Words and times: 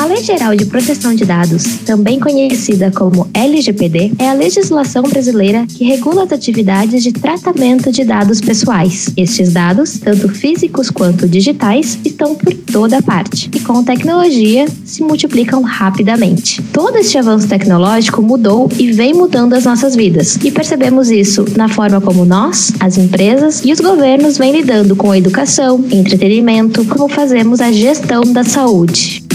A 0.00 0.06
Lei 0.06 0.22
Geral 0.22 0.56
de 0.56 0.64
Proteção 0.64 1.14
de 1.14 1.26
Dados, 1.26 1.62
também 1.84 2.18
conhecida 2.18 2.90
como 2.90 3.28
LGPD, 3.34 4.12
é 4.18 4.30
a 4.30 4.32
legislação 4.32 5.02
brasileira 5.02 5.66
que 5.66 5.84
regula 5.84 6.24
as 6.24 6.32
atividades 6.32 7.02
de 7.02 7.12
tratamento 7.12 7.92
de 7.92 8.02
dados 8.02 8.40
pessoais. 8.40 9.12
Estes 9.14 9.52
dados, 9.52 9.98
tanto 9.98 10.30
físicos 10.30 10.88
quanto 10.88 11.28
digitais, 11.28 11.98
estão 12.02 12.34
por 12.34 12.54
toda 12.54 13.02
parte 13.02 13.50
e, 13.54 13.60
com 13.60 13.84
tecnologia, 13.84 14.66
se 14.86 15.02
multiplicam 15.02 15.60
rapidamente. 15.60 16.62
Todo 16.72 16.96
este 16.96 17.18
avanço 17.18 17.46
tecnológico 17.46 18.22
mudou 18.22 18.70
e 18.78 18.90
vem 18.92 19.12
mudando 19.12 19.52
as 19.52 19.66
nossas 19.66 19.94
vidas, 19.94 20.38
e 20.42 20.50
percebemos 20.50 21.10
isso 21.10 21.44
na 21.54 21.68
forma 21.68 22.00
como 22.00 22.24
nós, 22.24 22.72
as 22.80 22.96
empresas 22.96 23.60
e 23.66 23.70
os 23.70 23.80
governos 23.80 24.38
vêm 24.38 24.52
lidando 24.52 24.96
com 24.96 25.10
a 25.10 25.18
educação, 25.18 25.84
entretenimento, 25.92 26.86
como 26.86 27.06
fazemos 27.06 27.60
a 27.60 27.70
gestão 27.70 28.22
da 28.22 28.44
saúde. 28.44 29.28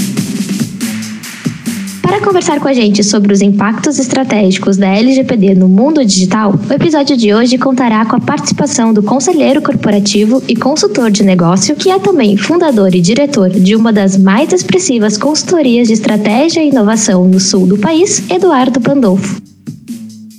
Para 2.16 2.24
conversar 2.24 2.62
com 2.62 2.70
a 2.70 2.74
gente 2.74 3.04
sobre 3.04 3.34
os 3.34 3.42
impactos 3.42 4.00
estratégicos 4.00 4.78
da 4.78 4.88
LGPD 4.88 5.54
no 5.54 5.68
mundo 5.68 6.04
digital, 6.06 6.58
o 6.70 6.74
episódio 6.74 7.18
de 7.18 7.34
hoje 7.34 7.58
contará 7.58 8.06
com 8.06 8.16
a 8.16 8.22
participação 8.22 8.94
do 8.94 9.04
conselheiro 9.04 9.62
corporativo 9.62 10.42
e 10.48 10.56
consultor 10.56 11.12
de 11.12 11.26
negócio, 11.26 11.76
que 11.76 11.92
é 11.92 12.00
também 12.00 12.38
fundador 12.38 12.96
e 12.96 13.02
diretor 13.02 13.50
de 13.50 13.76
uma 13.76 13.92
das 13.92 14.18
mais 14.18 14.54
expressivas 14.54 15.18
consultorias 15.18 15.90
de 15.90 15.94
estratégia 15.94 16.64
e 16.64 16.70
inovação 16.70 17.28
no 17.28 17.38
sul 17.38 17.68
do 17.68 17.78
país, 17.78 18.24
Eduardo 18.30 18.80
Pandolfo. 18.80 19.42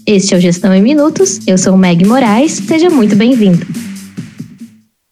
Este 0.07 0.35
é 0.35 0.39
o 0.39 0.41
Gestão 0.41 0.73
em 0.73 0.81
Minutos, 0.81 1.41
eu 1.47 1.59
sou 1.59 1.77
Meg 1.77 2.07
Moraes, 2.07 2.53
seja 2.53 2.89
muito 2.89 3.15
bem-vindo. 3.15 3.86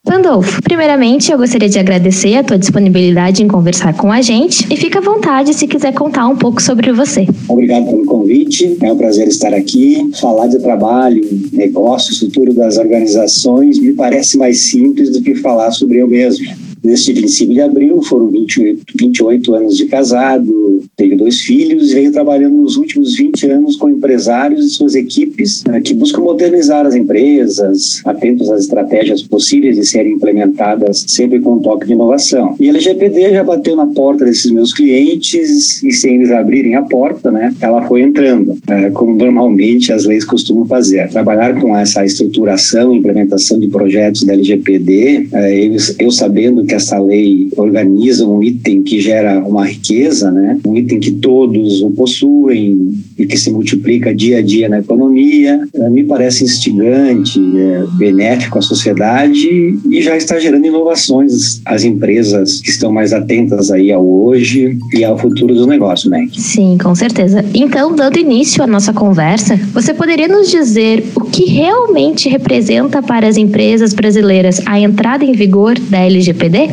Pandolfo, 0.04 0.60
primeiramente 0.62 1.32
eu 1.32 1.38
gostaria 1.38 1.68
de 1.68 1.78
agradecer 1.78 2.36
a 2.36 2.44
tua 2.44 2.58
disponibilidade 2.58 3.42
em 3.42 3.48
conversar 3.48 3.96
com 3.96 4.12
a 4.12 4.20
gente 4.20 4.66
e 4.70 4.76
fica 4.76 4.98
à 4.98 5.02
vontade 5.02 5.54
se 5.54 5.66
quiser 5.66 5.94
contar 5.94 6.28
um 6.28 6.36
pouco 6.36 6.60
sobre 6.60 6.92
você. 6.92 7.26
Obrigado 7.48 7.86
pelo 7.86 8.04
convite, 8.04 8.76
é 8.82 8.92
um 8.92 8.98
prazer 8.98 9.28
estar 9.28 9.54
aqui. 9.54 10.10
Falar 10.20 10.48
de 10.48 10.58
trabalho, 10.58 11.26
negócios, 11.52 12.20
futuro 12.20 12.52
das 12.52 12.76
organizações 12.76 13.78
me 13.78 13.94
parece 13.94 14.36
mais 14.36 14.70
simples 14.70 15.10
do 15.10 15.22
que 15.22 15.36
falar 15.36 15.70
sobre 15.70 16.02
eu 16.02 16.06
mesmo. 16.06 16.44
Neste 16.84 17.14
25 17.14 17.54
de 17.54 17.60
abril, 17.62 18.02
foram 18.02 18.28
28, 18.28 18.84
28 18.94 19.54
anos 19.54 19.76
de 19.78 19.86
casado, 19.86 20.82
tenho 20.96 21.16
dois 21.16 21.40
filhos 21.40 21.90
e 21.90 21.94
venho 21.94 22.12
trabalhando 22.12 22.56
nos 22.56 22.76
últimos 22.76 23.16
20 23.16 23.46
anos 23.48 23.76
com 23.76 23.88
empresários 23.88 24.66
e 24.66 24.68
suas 24.68 24.94
equipes 24.94 25.64
né, 25.64 25.80
que 25.80 25.94
buscam 25.94 26.20
modernizar 26.20 26.86
as 26.86 26.94
empresas, 26.94 28.02
atentos 28.04 28.50
às 28.50 28.60
estratégias 28.60 29.22
possíveis 29.22 29.76
de 29.76 29.86
serem 29.86 30.12
implementadas 30.12 31.04
sempre 31.08 31.40
com 31.40 31.54
um 31.54 31.58
toque 31.60 31.86
de 31.86 31.94
inovação. 31.94 32.54
E 32.60 32.66
a 32.66 32.70
LGPD 32.70 33.32
já 33.32 33.42
bateu 33.42 33.76
na 33.76 33.86
porta 33.86 34.26
desses 34.26 34.50
meus 34.50 34.74
clientes 34.74 35.82
e 35.82 35.90
sem 35.90 36.16
eles 36.16 36.30
abrirem 36.30 36.74
a 36.74 36.82
porta, 36.82 37.30
né, 37.30 37.54
ela 37.62 37.82
foi 37.86 38.02
entrando, 38.02 38.58
é, 38.68 38.90
como 38.90 39.16
normalmente 39.16 39.90
as 39.90 40.04
leis 40.04 40.24
costumam 40.24 40.66
fazer. 40.66 41.08
Trabalhar 41.08 41.58
com 41.58 41.74
essa 41.76 42.04
estruturação 42.04 42.94
implementação 42.94 43.58
de 43.58 43.68
projetos 43.68 44.24
da 44.24 44.34
LGPD, 44.34 45.28
é, 45.32 45.66
eu, 45.66 45.76
eu 45.98 46.10
sabendo 46.10 46.64
que 46.64 46.73
que 46.74 46.76
essa 46.76 46.98
lei 46.98 47.48
organiza 47.56 48.26
um 48.26 48.42
item 48.42 48.82
que 48.82 49.00
gera 49.00 49.38
uma 49.44 49.64
riqueza, 49.64 50.30
né? 50.30 50.58
um 50.66 50.76
item 50.76 50.98
que 50.98 51.12
todos 51.12 51.80
o 51.82 51.90
possuem 51.90 52.94
e 53.16 53.26
que 53.26 53.36
se 53.36 53.50
multiplica 53.50 54.14
dia 54.14 54.38
a 54.38 54.42
dia 54.42 54.68
na 54.68 54.80
economia, 54.80 55.60
eh, 55.72 55.88
me 55.88 56.02
parece 56.02 56.44
instigante, 56.44 57.40
é, 57.56 57.84
benéfico 57.96 58.58
à 58.58 58.62
sociedade 58.62 59.78
e 59.88 60.02
já 60.02 60.16
está 60.16 60.38
gerando 60.38 60.66
inovações 60.66 61.60
às 61.64 61.84
empresas 61.84 62.60
que 62.60 62.70
estão 62.70 62.92
mais 62.92 63.12
atentas 63.12 63.70
aí 63.70 63.92
ao 63.92 64.04
hoje 64.04 64.76
e 64.92 65.04
ao 65.04 65.16
futuro 65.16 65.54
do 65.54 65.66
negócio, 65.66 66.10
né? 66.10 66.28
Sim, 66.36 66.76
com 66.82 66.94
certeza. 66.94 67.44
Então, 67.54 67.94
dando 67.94 68.18
início 68.18 68.62
à 68.62 68.66
nossa 68.66 68.92
conversa, 68.92 69.56
você 69.72 69.94
poderia 69.94 70.26
nos 70.26 70.50
dizer 70.50 71.04
o 71.14 71.20
que 71.20 71.44
realmente 71.44 72.28
representa 72.28 73.02
para 73.02 73.28
as 73.28 73.36
empresas 73.36 73.92
brasileiras 73.92 74.60
a 74.66 74.80
entrada 74.80 75.24
em 75.24 75.32
vigor 75.32 75.78
da 75.78 76.00
LGPD? 76.00 76.63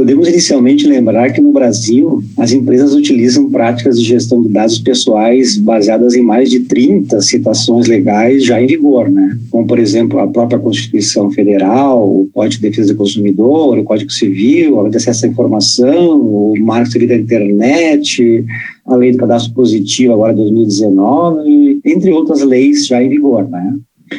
Podemos 0.00 0.28
inicialmente 0.28 0.86
lembrar 0.86 1.30
que 1.30 1.42
no 1.42 1.52
Brasil 1.52 2.24
as 2.38 2.52
empresas 2.52 2.94
utilizam 2.94 3.50
práticas 3.50 4.00
de 4.00 4.08
gestão 4.08 4.42
de 4.42 4.48
dados 4.48 4.78
pessoais 4.78 5.58
baseadas 5.58 6.14
em 6.14 6.22
mais 6.22 6.48
de 6.48 6.60
30 6.60 7.20
citações 7.20 7.86
legais 7.86 8.42
já 8.42 8.62
em 8.62 8.66
vigor, 8.66 9.10
né? 9.10 9.38
Como, 9.50 9.66
por 9.66 9.78
exemplo, 9.78 10.18
a 10.18 10.26
própria 10.26 10.58
Constituição 10.58 11.30
Federal, 11.30 12.02
o 12.02 12.30
Código 12.32 12.62
de 12.62 12.70
Defesa 12.70 12.94
do 12.94 12.96
Consumidor, 12.96 13.76
o 13.76 13.84
Código 13.84 14.10
Civil, 14.10 14.78
a 14.78 14.82
Lei 14.84 14.90
de 14.90 14.96
Acesso 14.96 15.26
à 15.26 15.28
Informação, 15.28 16.18
o 16.18 16.54
Marco 16.58 16.92
Civil 16.92 17.08
da 17.08 17.16
Internet, 17.16 18.46
a 18.86 18.96
Lei 18.96 19.12
do 19.12 19.18
Cadastro 19.18 19.52
Positivo, 19.52 20.14
agora 20.14 20.32
2019, 20.32 21.80
entre 21.84 22.10
outras 22.10 22.40
leis 22.40 22.86
já 22.86 23.02
em 23.02 23.10
vigor, 23.10 23.46
né? 23.50 23.76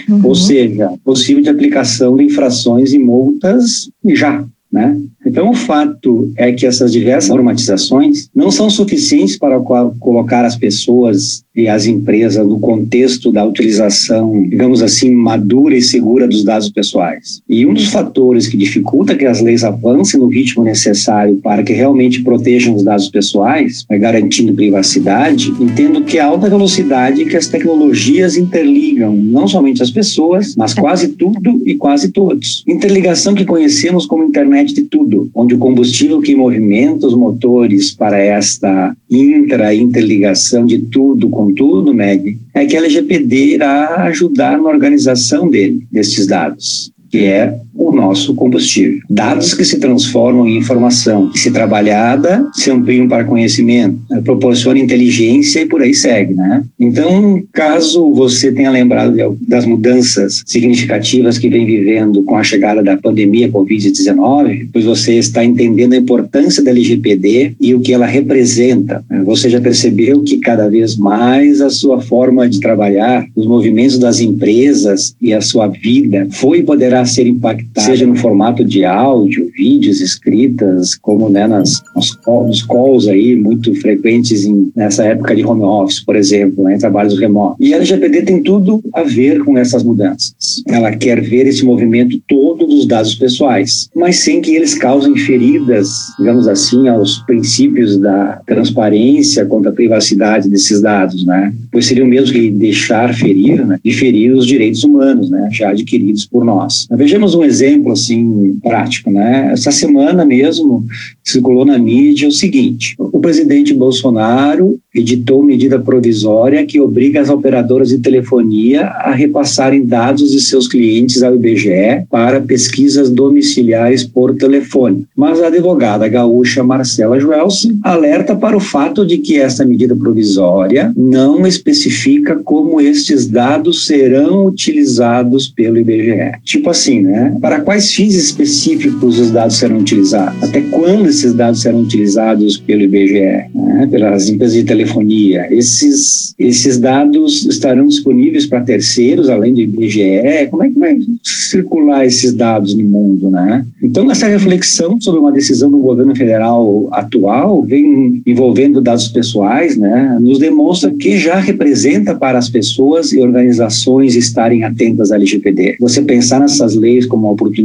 Uhum. 0.07 0.21
Ou 0.25 0.35
seja, 0.35 0.93
possível 1.03 1.41
de 1.41 1.49
aplicação 1.49 2.15
de 2.15 2.25
infrações 2.25 2.93
e 2.93 2.99
multas 2.99 3.89
já, 4.05 4.45
né? 4.71 4.97
Então, 5.25 5.49
o 5.49 5.53
fato 5.53 6.31
é 6.37 6.51
que 6.51 6.65
essas 6.65 6.91
diversas 6.91 7.29
normatizações 7.29 8.29
não 8.33 8.49
são 8.49 8.69
suficientes 8.69 9.37
para 9.37 9.59
colocar 9.99 10.45
as 10.45 10.55
pessoas 10.55 11.43
e 11.55 11.67
as 11.67 11.85
empresas 11.85 12.47
no 12.47 12.59
contexto 12.59 13.31
da 13.31 13.43
utilização, 13.43 14.47
digamos 14.47 14.81
assim, 14.81 15.11
madura 15.11 15.75
e 15.75 15.81
segura 15.81 16.27
dos 16.27 16.43
dados 16.43 16.69
pessoais. 16.69 17.41
E 17.47 17.65
um 17.65 17.73
dos 17.73 17.87
fatores 17.87 18.47
que 18.47 18.55
dificulta 18.55 19.15
que 19.15 19.25
as 19.25 19.41
leis 19.41 19.63
avancem 19.63 20.19
no 20.19 20.27
ritmo 20.27 20.63
necessário 20.63 21.35
para 21.37 21.63
que 21.63 21.73
realmente 21.73 22.21
protejam 22.21 22.75
os 22.75 22.83
dados 22.83 23.09
pessoais, 23.09 23.85
garantindo 23.89 24.53
privacidade, 24.53 25.53
entendo 25.59 26.03
que 26.03 26.17
é 26.17 26.21
a 26.21 26.27
alta 26.27 26.49
velocidade 26.49 27.25
que 27.25 27.35
as 27.35 27.47
tecnologias 27.47 28.37
interligam 28.37 29.13
não 29.15 29.47
somente 29.47 29.83
as 29.83 29.91
pessoas, 29.91 30.55
mas 30.55 30.73
quase 30.73 31.09
tudo 31.09 31.61
e 31.65 31.75
quase 31.75 32.11
todos. 32.11 32.63
Interligação 32.67 33.35
que 33.35 33.45
conhecemos 33.45 34.05
como 34.05 34.23
internet 34.23 34.73
de 34.73 34.83
tudo, 34.83 35.29
onde 35.35 35.55
o 35.55 35.57
combustível 35.57 36.21
que 36.21 36.35
movimenta 36.35 37.07
os 37.07 37.15
motores 37.15 37.91
para 37.91 38.17
esta 38.17 38.95
intra-interligação 39.09 40.65
de 40.65 40.79
tudo 40.79 41.29
com 41.41 41.53
tudo, 41.53 41.91
Meg, 41.91 42.37
é 42.53 42.65
que 42.67 42.75
a 42.75 42.79
LGPD 42.79 43.55
irá 43.55 44.03
ajudar 44.03 44.61
na 44.61 44.69
organização 44.69 45.49
dele, 45.49 45.87
desses 45.91 46.27
dados 46.27 46.91
que 47.09 47.25
é 47.25 47.59
nosso 48.01 48.33
combustível. 48.33 48.99
Dados 49.09 49.53
que 49.53 49.63
se 49.63 49.79
transformam 49.79 50.47
em 50.47 50.57
informação, 50.57 51.29
que 51.29 51.39
se 51.39 51.51
trabalhada, 51.51 52.47
se 52.53 52.71
ampliam 52.71 53.07
para 53.07 53.23
conhecimento, 53.23 53.99
né, 54.09 54.21
proporciona 54.21 54.79
inteligência 54.79 55.61
e 55.61 55.65
por 55.67 55.81
aí 55.81 55.93
segue, 55.93 56.33
né? 56.33 56.63
Então, 56.79 57.43
caso 57.53 58.11
você 58.13 58.51
tenha 58.51 58.71
lembrado 58.71 59.37
das 59.47 59.65
mudanças 59.65 60.41
significativas 60.45 61.37
que 61.37 61.49
vem 61.49 61.65
vivendo 61.65 62.23
com 62.23 62.35
a 62.35 62.43
chegada 62.43 62.81
da 62.81 62.97
pandemia 62.97 63.49
Covid-19, 63.49 64.69
pois 64.73 64.85
você 64.85 65.13
está 65.15 65.43
entendendo 65.45 65.93
a 65.93 65.97
importância 65.97 66.63
da 66.63 66.71
LGPD 66.71 67.53
e 67.59 67.75
o 67.75 67.79
que 67.79 67.93
ela 67.93 68.05
representa. 68.05 69.03
Né? 69.09 69.21
Você 69.25 69.49
já 69.49 69.61
percebeu 69.61 70.23
que 70.23 70.37
cada 70.37 70.69
vez 70.69 70.95
mais 70.95 71.61
a 71.61 71.69
sua 71.69 72.01
forma 72.01 72.49
de 72.49 72.59
trabalhar, 72.59 73.25
os 73.35 73.45
movimentos 73.45 73.99
das 73.99 74.19
empresas 74.19 75.15
e 75.21 75.33
a 75.33 75.41
sua 75.41 75.67
vida 75.67 76.27
foi 76.31 76.59
e 76.59 76.63
poderá 76.63 77.05
ser 77.05 77.27
impactada, 77.27 77.90
seja 77.91 78.07
no 78.07 78.15
formato 78.15 78.63
de 78.63 78.85
áudio, 78.85 79.51
vídeos, 79.53 79.99
escritas, 79.99 80.95
como 80.95 81.29
né, 81.29 81.45
nas, 81.45 81.83
nos, 81.93 82.17
nos 82.25 82.63
calls 82.63 83.07
aí 83.07 83.35
muito 83.35 83.73
frequentes 83.75 84.45
em, 84.45 84.71
nessa 84.73 85.03
época 85.03 85.35
de 85.35 85.43
home 85.43 85.63
office, 85.63 85.99
por 85.99 86.15
exemplo, 86.15 86.63
né, 86.63 86.75
em 86.75 86.77
trabalhos 86.77 87.19
remotos. 87.19 87.57
E 87.59 87.73
a 87.73 87.77
LGPD 87.77 88.21
tem 88.21 88.41
tudo 88.41 88.81
a 88.93 89.03
ver 89.03 89.43
com 89.43 89.57
essas 89.57 89.83
mudanças. 89.83 90.63
Ela 90.67 90.95
quer 90.95 91.21
ver 91.21 91.47
esse 91.47 91.65
movimento 91.65 92.21
todo 92.27 92.65
dos 92.65 92.85
dados 92.85 93.13
pessoais, 93.15 93.89
mas 93.93 94.17
sem 94.17 94.39
que 94.41 94.55
eles 94.55 94.73
causem 94.73 95.15
feridas, 95.17 95.89
digamos 96.17 96.47
assim, 96.47 96.87
aos 96.87 97.17
princípios 97.19 97.97
da 97.97 98.41
transparência 98.47 99.45
contra 99.45 99.69
a 99.69 99.73
privacidade 99.73 100.47
desses 100.47 100.81
dados, 100.81 101.25
né? 101.25 101.53
Pois 101.71 101.85
seria 101.85 102.05
o 102.05 102.07
mesmo 102.07 102.33
que 102.33 102.49
deixar 102.49 103.13
ferir, 103.13 103.65
né? 103.65 103.79
De 103.83 103.91
ferir 103.91 104.31
os 104.31 104.47
direitos 104.47 104.83
humanos, 104.83 105.29
né? 105.29 105.49
Já 105.51 105.71
adquiridos 105.71 106.25
por 106.25 106.45
nós. 106.45 106.87
Vejamos 106.91 107.35
um 107.35 107.43
exemplo 107.43 107.80
assim 107.89 108.59
prático, 108.61 109.09
né? 109.09 109.51
Essa 109.53 109.71
semana 109.71 110.25
mesmo 110.25 110.85
circulou 111.23 111.65
na 111.65 111.79
mídia 111.79 112.27
o 112.27 112.31
seguinte: 112.31 112.95
o 112.97 113.19
presidente 113.19 113.73
Bolsonaro 113.73 114.77
editou 114.93 115.41
medida 115.41 115.79
provisória 115.79 116.65
que 116.65 116.79
obriga 116.79 117.21
as 117.21 117.29
operadoras 117.29 117.89
de 117.89 117.99
telefonia 117.99 118.83
a 118.87 119.11
repassarem 119.13 119.85
dados 119.85 120.31
de 120.31 120.41
seus 120.41 120.67
clientes 120.67 121.23
ao 121.23 121.35
IBGE 121.35 122.05
para 122.09 122.41
pesquisas 122.41 123.09
domiciliares 123.09 124.03
por 124.03 124.35
telefone. 124.35 125.05
Mas 125.15 125.41
a 125.41 125.47
advogada 125.47 126.07
gaúcha 126.07 126.63
Marcela 126.63 127.19
Joelson 127.19 127.79
alerta 127.83 128.35
para 128.35 128.57
o 128.57 128.59
fato 128.59 129.05
de 129.05 129.17
que 129.17 129.39
essa 129.39 129.63
medida 129.63 129.95
provisória 129.95 130.91
não 130.95 131.47
especifica 131.47 132.35
como 132.35 132.81
estes 132.81 133.27
dados 133.27 133.85
serão 133.85 134.45
utilizados 134.45 135.47
pelo 135.47 135.77
IBGE. 135.77 136.31
Tipo 136.43 136.69
assim, 136.69 137.01
né? 137.01 137.37
Para 137.41 137.61
quais 137.71 137.93
fins 137.93 138.15
específicos 138.15 139.17
os 139.17 139.31
dados 139.31 139.55
serão 139.55 139.77
utilizados? 139.77 140.43
Até 140.43 140.59
quando 140.59 141.07
esses 141.07 141.33
dados 141.33 141.61
serão 141.61 141.79
utilizados 141.79 142.57
pelo 142.57 142.81
IBGE, 142.81 143.45
né? 143.55 143.87
pelas 143.89 144.27
empresas 144.27 144.57
de 144.57 144.65
telefonia? 144.65 145.47
Esses, 145.49 146.35
esses 146.37 146.77
dados 146.77 147.45
estarão 147.45 147.87
disponíveis 147.87 148.45
para 148.45 148.59
terceiros, 148.59 149.29
além 149.29 149.53
do 149.53 149.61
IBGE? 149.61 150.49
Como 150.49 150.63
é 150.63 150.69
que 150.69 150.77
vai 150.77 150.99
circular 151.23 152.05
esses 152.05 152.33
dados 152.33 152.75
no 152.75 152.83
mundo, 152.83 153.29
né? 153.29 153.65
Então, 153.81 154.11
essa 154.11 154.27
reflexão 154.27 154.99
sobre 154.99 155.21
uma 155.21 155.31
decisão 155.31 155.71
do 155.71 155.79
governo 155.79 156.13
federal 156.13 156.89
atual 156.91 157.63
vem 157.63 158.21
envolvendo 158.25 158.81
dados 158.81 159.07
pessoais, 159.07 159.77
né? 159.77 160.17
Nos 160.19 160.39
demonstra 160.39 160.91
que 160.91 161.17
já 161.17 161.39
representa 161.39 162.15
para 162.15 162.37
as 162.37 162.49
pessoas 162.49 163.13
e 163.13 163.21
organizações 163.21 164.17
estarem 164.17 164.65
atentas 164.65 165.09
à 165.11 165.15
LGPD. 165.15 165.77
Você 165.79 166.01
pensar 166.01 166.41
nessas 166.41 166.75
leis 166.75 167.05
como 167.05 167.27
uma 167.27 167.33
oportunidade 167.33 167.60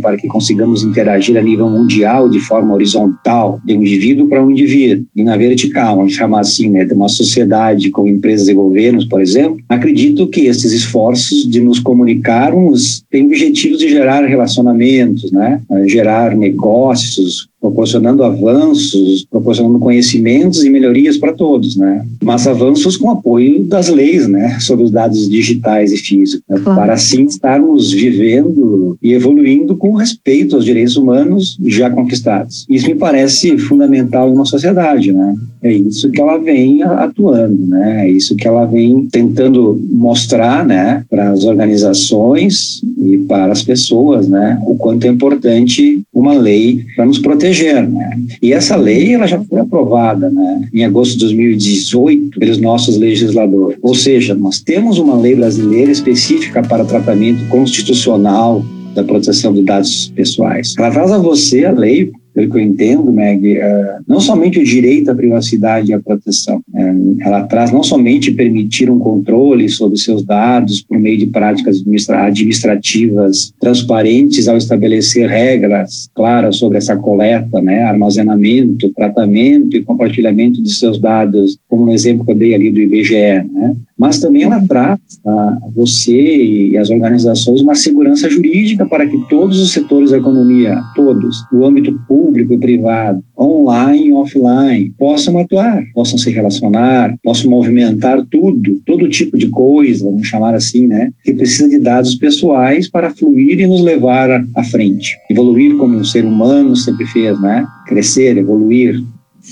para 0.00 0.16
que 0.16 0.26
consigamos 0.26 0.82
interagir 0.82 1.36
a 1.36 1.42
nível 1.42 1.68
mundial 1.68 2.28
de 2.28 2.40
forma 2.40 2.74
horizontal, 2.74 3.60
de 3.64 3.76
um 3.76 3.80
indivíduo 3.80 4.28
para 4.28 4.44
um 4.44 4.50
indivíduo, 4.50 5.04
e 5.14 5.22
na 5.22 5.36
vertical, 5.36 5.96
vamos 5.96 6.14
chamar 6.14 6.40
assim, 6.40 6.70
né, 6.70 6.84
de 6.84 6.94
uma 6.94 7.08
sociedade 7.08 7.90
com 7.90 8.06
empresas 8.06 8.48
e 8.48 8.54
governos, 8.54 9.04
por 9.04 9.20
exemplo, 9.20 9.58
acredito 9.68 10.28
que 10.28 10.46
esses 10.46 10.72
esforços 10.72 11.48
de 11.48 11.60
nos 11.60 11.78
comunicarmos 11.78 13.02
têm 13.10 13.26
objetivos 13.26 13.78
de 13.78 13.88
gerar 13.88 14.24
relacionamentos, 14.24 15.30
né, 15.32 15.60
gerar 15.86 16.36
negócios, 16.36 17.48
proporcionando 17.60 18.22
avanços, 18.22 19.26
proporcionando 19.30 19.78
conhecimentos 19.78 20.64
e 20.64 20.70
melhorias 20.70 21.16
para 21.16 21.32
todos, 21.32 21.76
né? 21.76 22.06
Mas 22.22 22.46
avanços 22.46 22.96
com 22.96 23.10
apoio 23.10 23.64
das 23.64 23.88
leis, 23.88 24.28
né, 24.28 24.58
sobre 24.60 24.84
os 24.84 24.90
dados 24.90 25.28
digitais 25.28 25.92
e 25.92 25.96
físicos, 25.96 26.44
né? 26.48 26.60
claro. 26.62 26.80
para 26.80 26.92
assim 26.92 27.24
estarmos 27.24 27.92
vivendo 27.92 28.96
e 29.02 29.12
evoluindo 29.12 29.76
com 29.76 29.94
respeito 29.94 30.54
aos 30.54 30.64
direitos 30.64 30.96
humanos 30.96 31.58
já 31.64 31.90
conquistados. 31.90 32.66
Isso 32.68 32.86
me 32.86 32.94
parece 32.94 33.56
fundamental 33.58 34.28
em 34.28 34.34
uma 34.34 34.44
sociedade, 34.44 35.12
né? 35.12 35.34
É 35.62 35.72
isso 35.72 36.10
que 36.10 36.20
ela 36.20 36.38
vem 36.38 36.82
atuando, 36.82 37.66
né? 37.66 38.06
É 38.06 38.10
isso 38.10 38.36
que 38.36 38.46
ela 38.46 38.64
vem 38.64 39.08
tentando 39.10 39.80
mostrar, 39.90 40.64
né, 40.64 41.04
para 41.10 41.30
as 41.30 41.44
organizações 41.44 42.80
e 42.98 43.18
para 43.18 43.52
as 43.52 43.62
pessoas, 43.62 44.28
né, 44.28 44.60
o 44.66 44.76
quanto 44.76 45.04
é 45.06 45.08
importante 45.08 46.02
uma 46.12 46.34
lei 46.34 46.84
para 46.94 47.06
nos 47.06 47.18
proteger 47.18 47.55
Né? 47.64 48.20
E 48.42 48.52
essa 48.52 48.76
lei 48.76 49.14
ela 49.14 49.26
já 49.26 49.42
foi 49.42 49.60
aprovada 49.60 50.30
né, 50.30 50.68
em 50.72 50.84
agosto 50.84 51.12
de 51.12 51.20
2018 51.20 52.38
pelos 52.38 52.58
nossos 52.58 52.96
legisladores. 52.96 53.78
Ou 53.82 53.94
seja, 53.94 54.34
nós 54.34 54.60
temos 54.60 54.98
uma 54.98 55.16
lei 55.16 55.34
brasileira 55.34 55.90
específica 55.90 56.62
para 56.62 56.84
tratamento 56.84 57.46
constitucional 57.48 58.64
da 58.94 59.04
proteção 59.04 59.52
de 59.52 59.62
dados 59.62 60.10
pessoais. 60.14 60.74
Ela 60.78 60.90
traz 60.90 61.12
a 61.12 61.18
você 61.18 61.64
a 61.64 61.72
lei 61.72 62.10
pelo 62.36 62.50
que 62.50 62.58
eu 62.58 62.62
entendo, 62.62 63.10
Meg, 63.10 63.56
é, 63.56 63.96
não 64.06 64.20
somente 64.20 64.58
o 64.58 64.64
direito 64.64 65.10
à 65.10 65.14
privacidade 65.14 65.90
e 65.90 65.94
à 65.94 65.98
proteção, 65.98 66.60
é, 66.74 66.94
ela 67.20 67.44
traz 67.44 67.72
não 67.72 67.82
somente 67.82 68.30
permitir 68.30 68.90
um 68.90 68.98
controle 68.98 69.70
sobre 69.70 69.96
seus 69.96 70.22
dados 70.22 70.82
por 70.82 70.98
meio 70.98 71.16
de 71.16 71.28
práticas 71.28 71.80
administrativas 71.80 73.54
transparentes 73.58 74.48
ao 74.48 74.58
estabelecer 74.58 75.30
regras 75.30 76.10
claras 76.14 76.58
sobre 76.58 76.76
essa 76.76 76.94
coleta, 76.94 77.62
né, 77.62 77.84
armazenamento, 77.84 78.90
tratamento 78.90 79.74
e 79.74 79.82
compartilhamento 79.82 80.62
de 80.62 80.74
seus 80.74 81.00
dados, 81.00 81.56
como 81.76 81.86
no 81.86 81.92
exemplo 81.92 82.24
que 82.24 82.32
eu 82.32 82.36
dei 82.36 82.54
ali 82.54 82.70
do 82.70 82.80
IBGE, 82.80 83.44
né, 83.52 83.76
mas 83.98 84.18
também 84.18 84.42
ela 84.42 84.60
traz 84.66 84.98
a 85.24 85.58
você 85.74 86.12
e 86.12 86.76
as 86.76 86.90
organizações 86.90 87.60
uma 87.60 87.74
segurança 87.74 88.28
jurídica 88.30 88.86
para 88.86 89.06
que 89.06 89.18
todos 89.28 89.60
os 89.60 89.72
setores 89.72 90.10
da 90.10 90.18
economia, 90.18 90.80
todos, 90.94 91.44
no 91.52 91.64
âmbito 91.64 91.98
público 92.08 92.54
e 92.54 92.58
privado, 92.58 93.22
online 93.38 94.08
e 94.08 94.12
offline, 94.12 94.92
possam 94.98 95.38
atuar, 95.38 95.82
possam 95.94 96.18
se 96.18 96.30
relacionar, 96.30 97.14
possam 97.22 97.50
movimentar 97.50 98.24
tudo, 98.30 98.80
todo 98.86 99.08
tipo 99.08 99.36
de 99.36 99.48
coisa, 99.48 100.04
vamos 100.04 100.26
chamar 100.26 100.54
assim, 100.54 100.86
né, 100.86 101.10
que 101.24 101.32
precisa 101.32 101.68
de 101.68 101.78
dados 101.78 102.14
pessoais 102.14 102.88
para 102.88 103.10
fluir 103.10 103.60
e 103.60 103.66
nos 103.66 103.82
levar 103.82 104.44
à 104.54 104.64
frente, 104.64 105.16
evoluir 105.30 105.76
como 105.76 105.96
um 105.96 106.04
ser 106.04 106.24
humano 106.24 106.74
sempre 106.76 107.06
fez, 107.06 107.38
né, 107.40 107.66
crescer, 107.86 108.36
evoluir, 108.36 109.02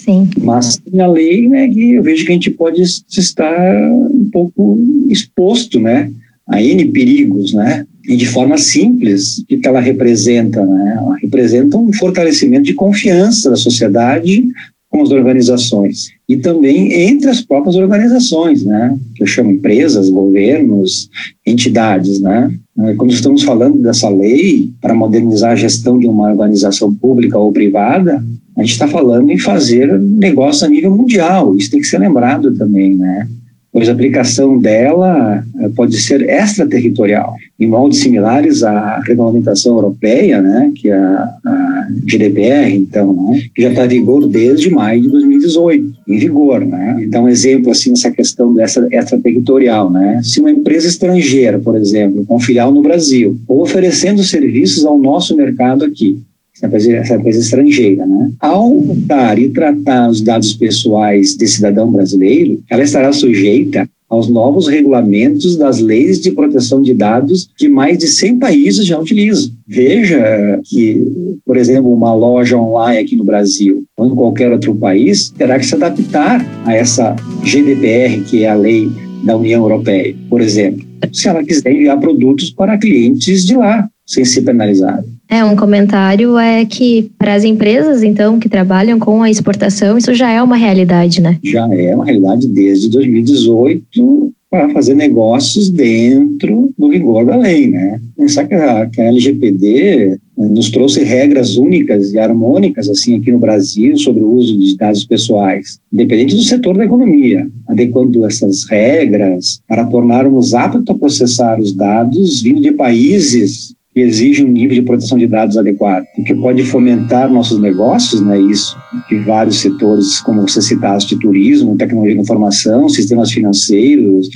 Sim. 0.05 0.29
Mas 0.39 0.81
a 0.99 1.07
lei, 1.07 1.49
né, 1.49 1.69
que 1.69 1.95
eu 1.95 2.03
vejo 2.03 2.27
que 2.27 2.31
a 2.31 2.35
gente 2.35 2.51
pode 2.51 2.83
estar 2.83 3.91
um 3.91 4.29
pouco 4.31 4.79
exposto, 5.09 5.81
né, 5.81 6.11
a 6.47 6.63
N 6.63 6.85
perigos, 6.87 7.55
né, 7.55 7.87
e 8.07 8.17
de 8.17 8.27
forma 8.27 8.59
simples, 8.59 9.39
o 9.39 9.47
que 9.47 9.67
ela 9.67 9.81
representa, 9.81 10.65
né, 10.65 10.95
ela 10.99 11.17
representa 11.17 11.79
um 11.79 11.91
fortalecimento 11.93 12.65
de 12.65 12.75
confiança 12.75 13.49
da 13.49 13.57
sociedade 13.57 14.47
com 14.95 15.03
as 15.03 15.11
organizações 15.11 16.13
e 16.29 16.37
também 16.37 16.93
entre 16.93 17.29
as 17.29 17.41
próprias 17.41 17.75
organizações, 17.75 18.65
né, 18.65 18.97
que 19.17 19.25
eu 19.25 19.27
chamo 19.27 19.51
empresas, 19.51 20.09
governos, 20.09 21.11
entidades, 21.45 22.21
né. 22.21 22.49
Quando 22.97 23.13
estamos 23.13 23.43
falando 23.43 23.83
dessa 23.83 24.09
lei 24.09 24.71
para 24.81 24.95
modernizar 24.95 25.51
a 25.51 25.57
gestão 25.57 25.99
de 25.99 26.07
uma 26.07 26.31
organização 26.31 26.95
pública 26.95 27.37
ou 27.37 27.51
privada, 27.51 28.25
a 28.57 28.61
gente 28.61 28.71
está 28.71 28.87
falando 28.87 29.29
em 29.31 29.39
fazer 29.39 29.99
negócio 29.99 30.65
a 30.65 30.71
nível 30.71 30.97
mundial, 30.97 31.57
isso 31.57 31.73
tem 31.73 31.81
que 31.81 31.89
ser 31.89 31.99
lembrado 31.99 32.55
também, 32.55 32.95
né? 32.95 33.27
Pois 33.73 33.89
a 33.89 33.93
aplicação 33.93 34.57
dela 34.57 35.45
pode 35.71 35.97
ser 35.99 36.29
extraterritorial, 36.29 37.37
em 37.59 37.67
moldes 37.67 38.01
similares 38.01 38.63
à 38.63 39.01
regulamentação 39.01 39.75
europeia, 39.75 40.41
né, 40.41 40.73
que 40.75 40.89
é 40.89 40.95
a, 40.95 41.89
GDPR, 42.05 42.75
então, 42.75 43.13
né, 43.13 43.43
que 43.55 43.63
já 43.63 43.71
está 43.71 43.85
em 43.85 43.89
vigor 43.89 44.27
desde 44.29 44.71
maio 44.71 45.03
de 45.03 45.09
2018, 45.09 45.93
em 46.09 46.19
vigor, 46.19 46.65
né. 46.65 46.99
Então, 47.03 47.25
um 47.25 47.29
exemplo, 47.29 47.71
assim, 47.71 47.91
nessa 47.91 48.11
questão 48.11 48.55
dessa 48.55 48.87
extraterritorial, 48.91 49.91
né, 49.91 50.21
se 50.23 50.41
uma 50.41 50.51
empresa 50.51 50.89
estrangeira, 50.89 51.59
por 51.59 51.77
exemplo, 51.77 52.25
com 52.27 52.41
filial 52.41 52.73
no 52.73 52.83
Brasil, 52.83 53.39
oferecendo 53.47 54.23
serviços 54.23 54.85
ao 54.85 54.99
nosso 54.99 55.37
mercado 55.37 55.85
aqui, 55.85 56.19
essa 56.63 57.17
empresa 57.17 57.41
estrangeira, 57.41 58.07
né? 58.07 58.31
Ao 58.39 58.81
dar 58.81 59.39
e 59.39 59.51
tratar 59.51 60.09
os 60.09 60.21
dados 60.21 60.55
pessoais 60.55 61.35
de 61.37 61.49
cidadão 61.49 61.91
brasileiro, 61.91 62.63
ela 62.71 62.83
estará 62.83 63.13
sujeita 63.13 63.89
aos 64.09 64.29
novos 64.29 64.69
regulamentos 64.69 65.57
das 65.57 65.81
leis 65.81 66.21
de 66.21 66.31
proteção 66.31 66.83
de 66.83 66.95
dados 66.95 67.49
que 67.57 67.69
mais 67.69 67.99
de 67.99 68.07
100 68.07 68.39
países 68.39 68.87
já 68.87 68.99
utilizam. 68.99 69.51
Veja 69.67 70.61
que, 70.65 71.37
por 71.45 71.57
exemplo, 71.57 71.93
uma 71.93 72.15
loja 72.15 72.57
online 72.57 72.99
aqui 72.99 73.17
no 73.17 73.25
Brasil, 73.25 73.85
ou 73.97 74.07
em 74.07 74.15
qualquer 74.15 74.53
outro 74.53 74.75
país, 74.75 75.31
terá 75.31 75.59
que 75.59 75.67
se 75.67 75.75
adaptar 75.75 76.45
a 76.65 76.75
essa 76.75 77.17
GDPR, 77.43 78.23
que 78.29 78.45
é 78.45 78.51
a 78.51 78.55
lei 78.55 78.89
da 79.25 79.37
União 79.37 79.63
Europeia, 79.63 80.15
por 80.29 80.41
exemplo, 80.41 80.85
se 81.13 81.29
ela 81.29 81.43
quiser 81.43 81.73
enviar 81.73 81.99
produtos 81.99 82.51
para 82.51 82.79
clientes 82.79 83.47
de 83.47 83.57
lá, 83.57 83.89
sem 84.07 84.25
ser 84.25 84.43
penalizado. 84.43 85.14
É, 85.29 85.45
um 85.45 85.57
comentário 85.57 86.39
é 86.39 86.65
que 86.65 87.11
para 87.19 87.35
as 87.35 87.45
empresas, 87.45 88.03
então, 88.03 88.39
que 88.39 88.49
trabalham 88.49 88.99
com 88.99 89.23
a 89.23 89.31
exportação, 89.31 89.97
isso 89.97 90.15
já 90.15 90.31
é 90.31 90.43
uma 90.43 90.57
realidade, 90.57 91.21
né? 91.21 91.39
Já 91.43 91.67
é 91.73 91.95
uma 91.95 92.05
realidade 92.05 92.47
desde 92.47 92.91
2018 92.91 94.33
para 94.55 94.69
fazer 94.69 94.95
negócios 94.95 95.69
dentro 95.69 96.73
do 96.79 96.89
rigor 96.89 97.27
da 97.27 97.35
lei, 97.35 97.67
né? 97.67 98.01
Pensar 98.17 98.47
que 98.47 98.55
a, 98.55 98.87
que 98.87 99.01
a 99.01 99.07
LGPD 99.07 99.67
eh, 99.67 100.19
nos 100.37 100.71
trouxe 100.71 101.03
regras 101.03 101.57
únicas 101.57 102.13
e 102.13 102.19
harmônicas, 102.21 102.89
assim, 102.89 103.17
aqui 103.17 103.33
no 103.33 103.41
Brasil, 103.41 103.97
sobre 103.97 104.23
o 104.23 104.31
uso 104.31 104.57
de 104.57 104.77
dados 104.77 105.05
pessoais, 105.05 105.81
independente 105.93 106.37
do 106.37 106.43
setor 106.43 106.77
da 106.77 106.85
economia, 106.85 107.49
adequando 107.67 108.25
essas 108.25 108.63
regras 108.65 109.61
para 109.67 109.87
tornarmos 109.87 110.55
aptos 110.55 110.89
a 110.89 110.95
processar 110.95 111.59
os 111.59 111.73
dados 111.73 112.41
vindo 112.41 112.61
de 112.61 112.71
países 112.71 113.74
exige 113.95 114.45
um 114.45 114.49
nível 114.49 114.75
de 114.75 114.83
proteção 114.83 115.17
de 115.17 115.27
dados 115.27 115.57
adequado, 115.57 116.05
o 116.19 116.25
que 116.25 116.35
pode 116.35 116.65
fomentar 116.65 117.33
nossos 117.33 117.61
negócios, 117.61 118.21
né, 118.21 118.41
isso, 118.41 118.77
de 119.09 119.19
vários 119.21 119.61
setores, 119.61 120.21
como 120.21 120.43
você 120.43 120.61
citaste, 120.61 121.19
turismo, 121.19 121.77
tecnologia 121.77 122.17
da 122.17 122.23
informação, 122.23 122.89
sistemas 122.89 123.31
financeiros, 123.31 124.29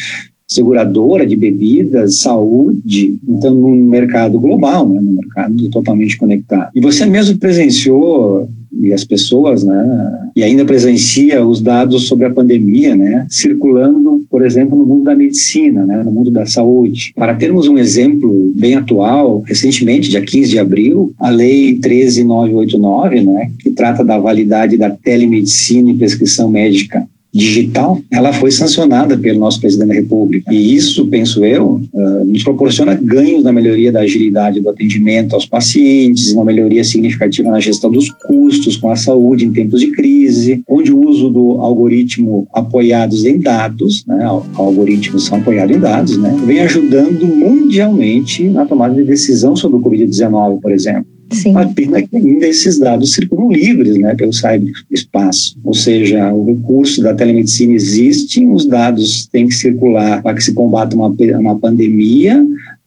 seguradora 0.46 1.26
de 1.26 1.36
bebidas, 1.36 2.20
saúde, 2.20 3.18
então 3.28 3.54
num 3.54 3.84
mercado 3.84 4.38
global, 4.38 4.88
né, 4.88 5.00
num 5.00 5.16
mercado 5.16 5.68
totalmente 5.70 6.16
conectado. 6.16 6.70
E 6.74 6.80
você 6.80 7.04
mesmo 7.04 7.36
presenciou 7.38 8.48
e 8.72 8.92
as 8.92 9.04
pessoas, 9.04 9.64
né, 9.64 10.30
e 10.36 10.42
ainda 10.42 10.64
presencia 10.64 11.44
os 11.44 11.60
dados 11.60 12.06
sobre 12.06 12.26
a 12.26 12.30
pandemia, 12.30 12.94
né, 12.94 13.26
circulando, 13.28 14.24
por 14.30 14.44
exemplo, 14.44 14.76
no 14.76 14.84
mundo 14.84 15.04
da 15.04 15.14
medicina, 15.14 15.84
né, 15.84 16.02
no 16.02 16.10
mundo 16.10 16.30
da 16.30 16.46
saúde. 16.46 17.12
Para 17.14 17.34
termos 17.34 17.68
um 17.68 17.78
exemplo 17.78 18.52
bem 18.54 18.74
atual, 18.74 19.42
recentemente, 19.46 20.10
dia 20.10 20.22
15 20.22 20.50
de 20.50 20.58
abril, 20.58 21.12
a 21.18 21.30
lei 21.30 21.78
13989, 21.78 23.20
né, 23.22 23.50
que 23.58 23.70
trata 23.70 24.04
da 24.04 24.18
validade 24.18 24.76
da 24.76 24.90
telemedicina 24.90 25.90
e 25.90 25.96
prescrição 25.96 26.50
médica 26.50 27.06
digital, 27.32 28.00
ela 28.10 28.32
foi 28.32 28.50
sancionada 28.50 29.16
pelo 29.16 29.38
nosso 29.38 29.60
presidente 29.60 29.88
da 29.88 29.94
República. 29.94 30.52
E 30.52 30.74
isso, 30.74 31.06
penso 31.06 31.44
eu, 31.44 31.80
uh, 31.92 32.24
nos 32.24 32.42
proporciona 32.42 32.94
ganhos 32.94 33.44
na 33.44 33.52
melhoria 33.52 33.92
da 33.92 34.00
agilidade 34.00 34.60
do 34.60 34.68
atendimento 34.68 35.34
aos 35.34 35.46
pacientes, 35.46 36.32
uma 36.32 36.44
melhoria 36.44 36.82
significativa 36.82 37.50
na 37.50 37.60
gestão 37.60 37.90
dos 37.90 38.10
custos 38.10 38.76
com 38.76 38.90
a 38.90 38.96
saúde 38.96 39.44
em 39.44 39.52
tempos 39.52 39.80
de 39.80 39.90
crise, 39.92 40.62
onde 40.68 40.92
o 40.92 41.08
uso 41.08 41.28
do 41.28 41.60
algoritmo 41.60 42.46
apoiados 42.52 43.24
em 43.24 43.38
dados, 43.38 44.04
né, 44.06 44.24
algoritmos 44.54 45.26
são 45.26 45.38
apoiados 45.38 45.76
em 45.76 45.80
dados, 45.80 46.16
né, 46.16 46.34
vem 46.46 46.60
ajudando 46.60 47.26
mundialmente 47.26 48.44
na 48.44 48.64
tomada 48.64 48.94
de 48.94 49.04
decisão 49.04 49.54
sobre 49.54 49.78
o 49.78 49.80
Covid-19, 49.80 50.60
por 50.60 50.72
exemplo. 50.72 51.17
Sim. 51.30 51.56
A 51.56 51.66
pena 51.66 52.02
que 52.02 52.16
ainda 52.16 52.46
esses 52.46 52.78
dados 52.78 53.12
circulam 53.12 53.50
livres 53.50 53.96
né, 53.98 54.14
pelo 54.14 54.32
cyberespaço. 54.32 55.56
Ou 55.64 55.74
seja, 55.74 56.32
o 56.32 56.44
recurso 56.44 57.02
da 57.02 57.14
telemedicina 57.14 57.72
existe, 57.74 58.44
os 58.46 58.66
dados 58.66 59.26
têm 59.26 59.48
que 59.48 59.54
circular 59.54 60.22
para 60.22 60.34
que 60.34 60.42
se 60.42 60.52
combata 60.52 60.96
uma, 60.96 61.14
uma 61.38 61.58
pandemia, 61.58 62.44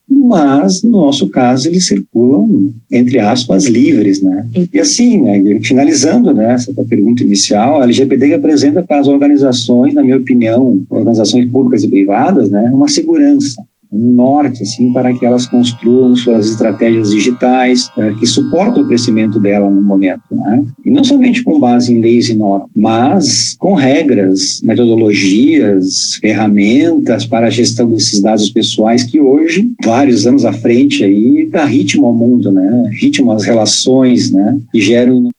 mas 0.09 0.83
no 0.83 0.91
nosso 0.91 1.29
caso 1.29 1.69
eles 1.69 1.87
circulam 1.87 2.73
entre 2.91 3.19
aspas 3.19 3.65
livres, 3.65 4.21
né? 4.21 4.45
E 4.73 4.79
assim, 4.79 5.21
né, 5.21 5.59
finalizando 5.61 6.33
né, 6.33 6.53
essa 6.53 6.73
pergunta 6.83 7.23
inicial, 7.23 7.79
a 7.79 7.83
LGPD 7.85 8.33
apresenta 8.33 8.83
para 8.83 8.99
as 8.99 9.07
organizações, 9.07 9.93
na 9.93 10.03
minha 10.03 10.17
opinião, 10.17 10.81
organizações 10.89 11.49
públicas 11.49 11.83
e 11.83 11.87
privadas, 11.87 12.49
né, 12.49 12.69
uma 12.73 12.89
segurança 12.89 13.63
um 13.91 14.13
norte 14.13 14.63
assim 14.63 14.93
para 14.93 15.13
que 15.13 15.25
elas 15.25 15.45
construam 15.45 16.15
suas 16.15 16.49
estratégias 16.49 17.11
digitais 17.11 17.89
é, 17.97 18.13
que 18.13 18.25
suportam 18.25 18.83
o 18.83 18.87
crescimento 18.87 19.39
dela 19.39 19.69
no 19.69 19.81
momento, 19.81 20.21
né? 20.31 20.63
E 20.85 20.89
não 20.89 21.03
somente 21.03 21.43
com 21.43 21.59
base 21.59 21.93
em 21.93 21.99
leis 21.99 22.29
e 22.29 22.33
normas, 22.33 22.69
mas 22.75 23.55
com 23.59 23.73
regras, 23.73 24.61
metodologias, 24.63 26.15
ferramentas 26.21 27.25
para 27.25 27.47
a 27.47 27.49
gestão 27.49 27.89
desses 27.89 28.21
dados 28.21 28.49
pessoais 28.49 29.03
que 29.03 29.19
hoje, 29.19 29.71
vários 29.83 30.25
anos 30.25 30.45
à 30.45 30.53
frente 30.53 31.03
aí, 31.03 31.47
dá 31.51 31.65
ritmo 31.65 32.05
ao 32.05 32.13
mundo, 32.13 32.51
né? 32.51 32.89
Ritmo 32.93 33.31
às 33.31 33.43
relações, 33.43 34.31
né? 34.31 34.57
E 34.73 34.79
geram 34.81 35.29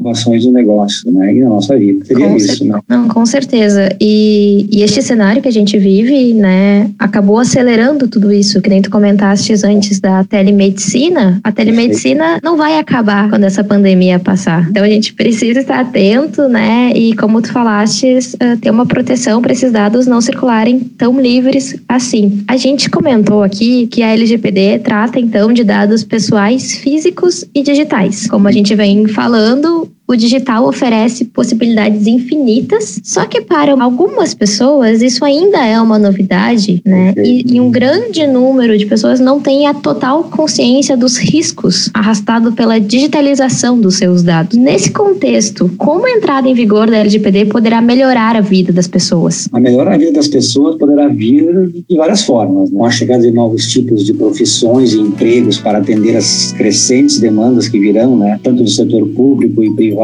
inovações 0.00 0.44
do 0.44 0.52
negócio, 0.52 1.10
né, 1.10 1.34
e 1.34 1.40
na 1.40 1.48
nossa 1.48 1.76
vida. 1.78 2.04
Seria 2.04 2.28
com 2.28 2.36
isso, 2.36 2.64
né? 2.64 2.80
Não, 2.88 3.08
com 3.08 3.24
certeza. 3.26 3.88
E, 4.00 4.66
e 4.70 4.82
este 4.82 5.02
cenário 5.02 5.42
que 5.42 5.48
a 5.48 5.52
gente 5.52 5.78
vive, 5.78 6.34
né, 6.34 6.90
acabou 6.98 7.38
acelerando 7.38 8.08
tudo 8.08 8.32
isso, 8.32 8.60
que 8.60 8.70
nem 8.70 8.82
tu 8.82 8.90
comentaste 8.90 9.52
antes 9.64 10.00
da 10.00 10.24
telemedicina. 10.24 11.40
A 11.44 11.52
telemedicina 11.52 12.40
não 12.42 12.56
vai 12.56 12.78
acabar 12.78 13.28
quando 13.28 13.44
essa 13.44 13.62
pandemia 13.62 14.18
passar. 14.18 14.68
Então 14.70 14.82
a 14.82 14.88
gente 14.88 15.12
precisa 15.12 15.60
estar 15.60 15.80
atento, 15.80 16.48
né, 16.48 16.92
e 16.94 17.14
como 17.14 17.42
tu 17.42 17.52
falaste, 17.52 18.06
eh, 18.40 18.56
ter 18.56 18.70
uma 18.70 18.86
proteção 18.86 19.42
para 19.42 19.52
esses 19.52 19.70
dados 19.70 20.06
não 20.06 20.20
circularem 20.20 20.80
tão 20.80 21.20
livres 21.20 21.76
assim. 21.88 22.42
A 22.48 22.56
gente 22.56 22.88
comentou 22.88 23.42
aqui 23.42 23.86
que 23.86 24.02
a 24.02 24.12
LGPD 24.12 24.80
trata 24.80 25.20
então 25.20 25.52
de 25.52 25.64
dados 25.64 26.04
pessoais 26.04 26.74
físicos 26.74 27.44
e 27.54 27.62
digitais. 27.62 28.26
Como 28.26 28.48
a 28.48 28.52
gente 28.52 28.74
vem 28.74 29.06
falando, 29.08 29.89
o 30.10 30.16
digital 30.16 30.66
oferece 30.66 31.24
possibilidades 31.24 32.06
infinitas, 32.08 33.00
só 33.04 33.26
que 33.26 33.42
para 33.42 33.80
algumas 33.80 34.34
pessoas 34.34 35.02
isso 35.02 35.24
ainda 35.24 35.64
é 35.64 35.80
uma 35.80 36.00
novidade, 36.00 36.82
né? 36.84 37.14
E, 37.16 37.54
e, 37.54 37.60
um 37.60 37.70
grande 37.70 38.26
número 38.26 38.76
de 38.76 38.86
pessoas 38.86 39.20
não 39.20 39.38
tem 39.38 39.68
a 39.68 39.74
total 39.74 40.24
consciência 40.24 40.96
dos 40.96 41.16
riscos 41.16 41.90
arrastado 41.94 42.50
pela 42.52 42.80
digitalização 42.80 43.80
dos 43.80 43.96
seus 43.96 44.24
dados. 44.24 44.58
Nesse 44.58 44.90
contexto, 44.90 45.70
como 45.78 46.04
a 46.04 46.10
entrada 46.10 46.48
em 46.48 46.54
vigor 46.54 46.90
da 46.90 46.98
LGPD 46.98 47.44
poderá 47.44 47.80
melhorar 47.80 48.34
a 48.34 48.40
vida 48.40 48.72
das 48.72 48.88
pessoas? 48.88 49.48
A 49.52 49.60
melhorar 49.60 49.94
a 49.94 49.98
vida 49.98 50.12
das 50.12 50.26
pessoas 50.26 50.74
poderá 50.76 51.06
vir 51.06 51.84
de 51.88 51.96
várias 51.96 52.24
formas, 52.24 52.68
né? 52.68 52.78
com 52.78 52.84
a 52.84 52.90
chegada 52.90 53.22
de 53.22 53.30
novos 53.30 53.68
tipos 53.68 54.04
de 54.04 54.12
profissões 54.12 54.92
e 54.92 54.98
empregos 54.98 55.58
para 55.58 55.78
atender 55.78 56.16
as 56.16 56.52
crescentes 56.52 57.20
demandas 57.20 57.68
que 57.68 57.78
virão, 57.78 58.16
né? 58.16 58.40
tanto 58.42 58.64
do 58.64 58.70
setor 58.70 59.06
público 59.10 59.62
e 59.62 59.72
privado 59.74 59.99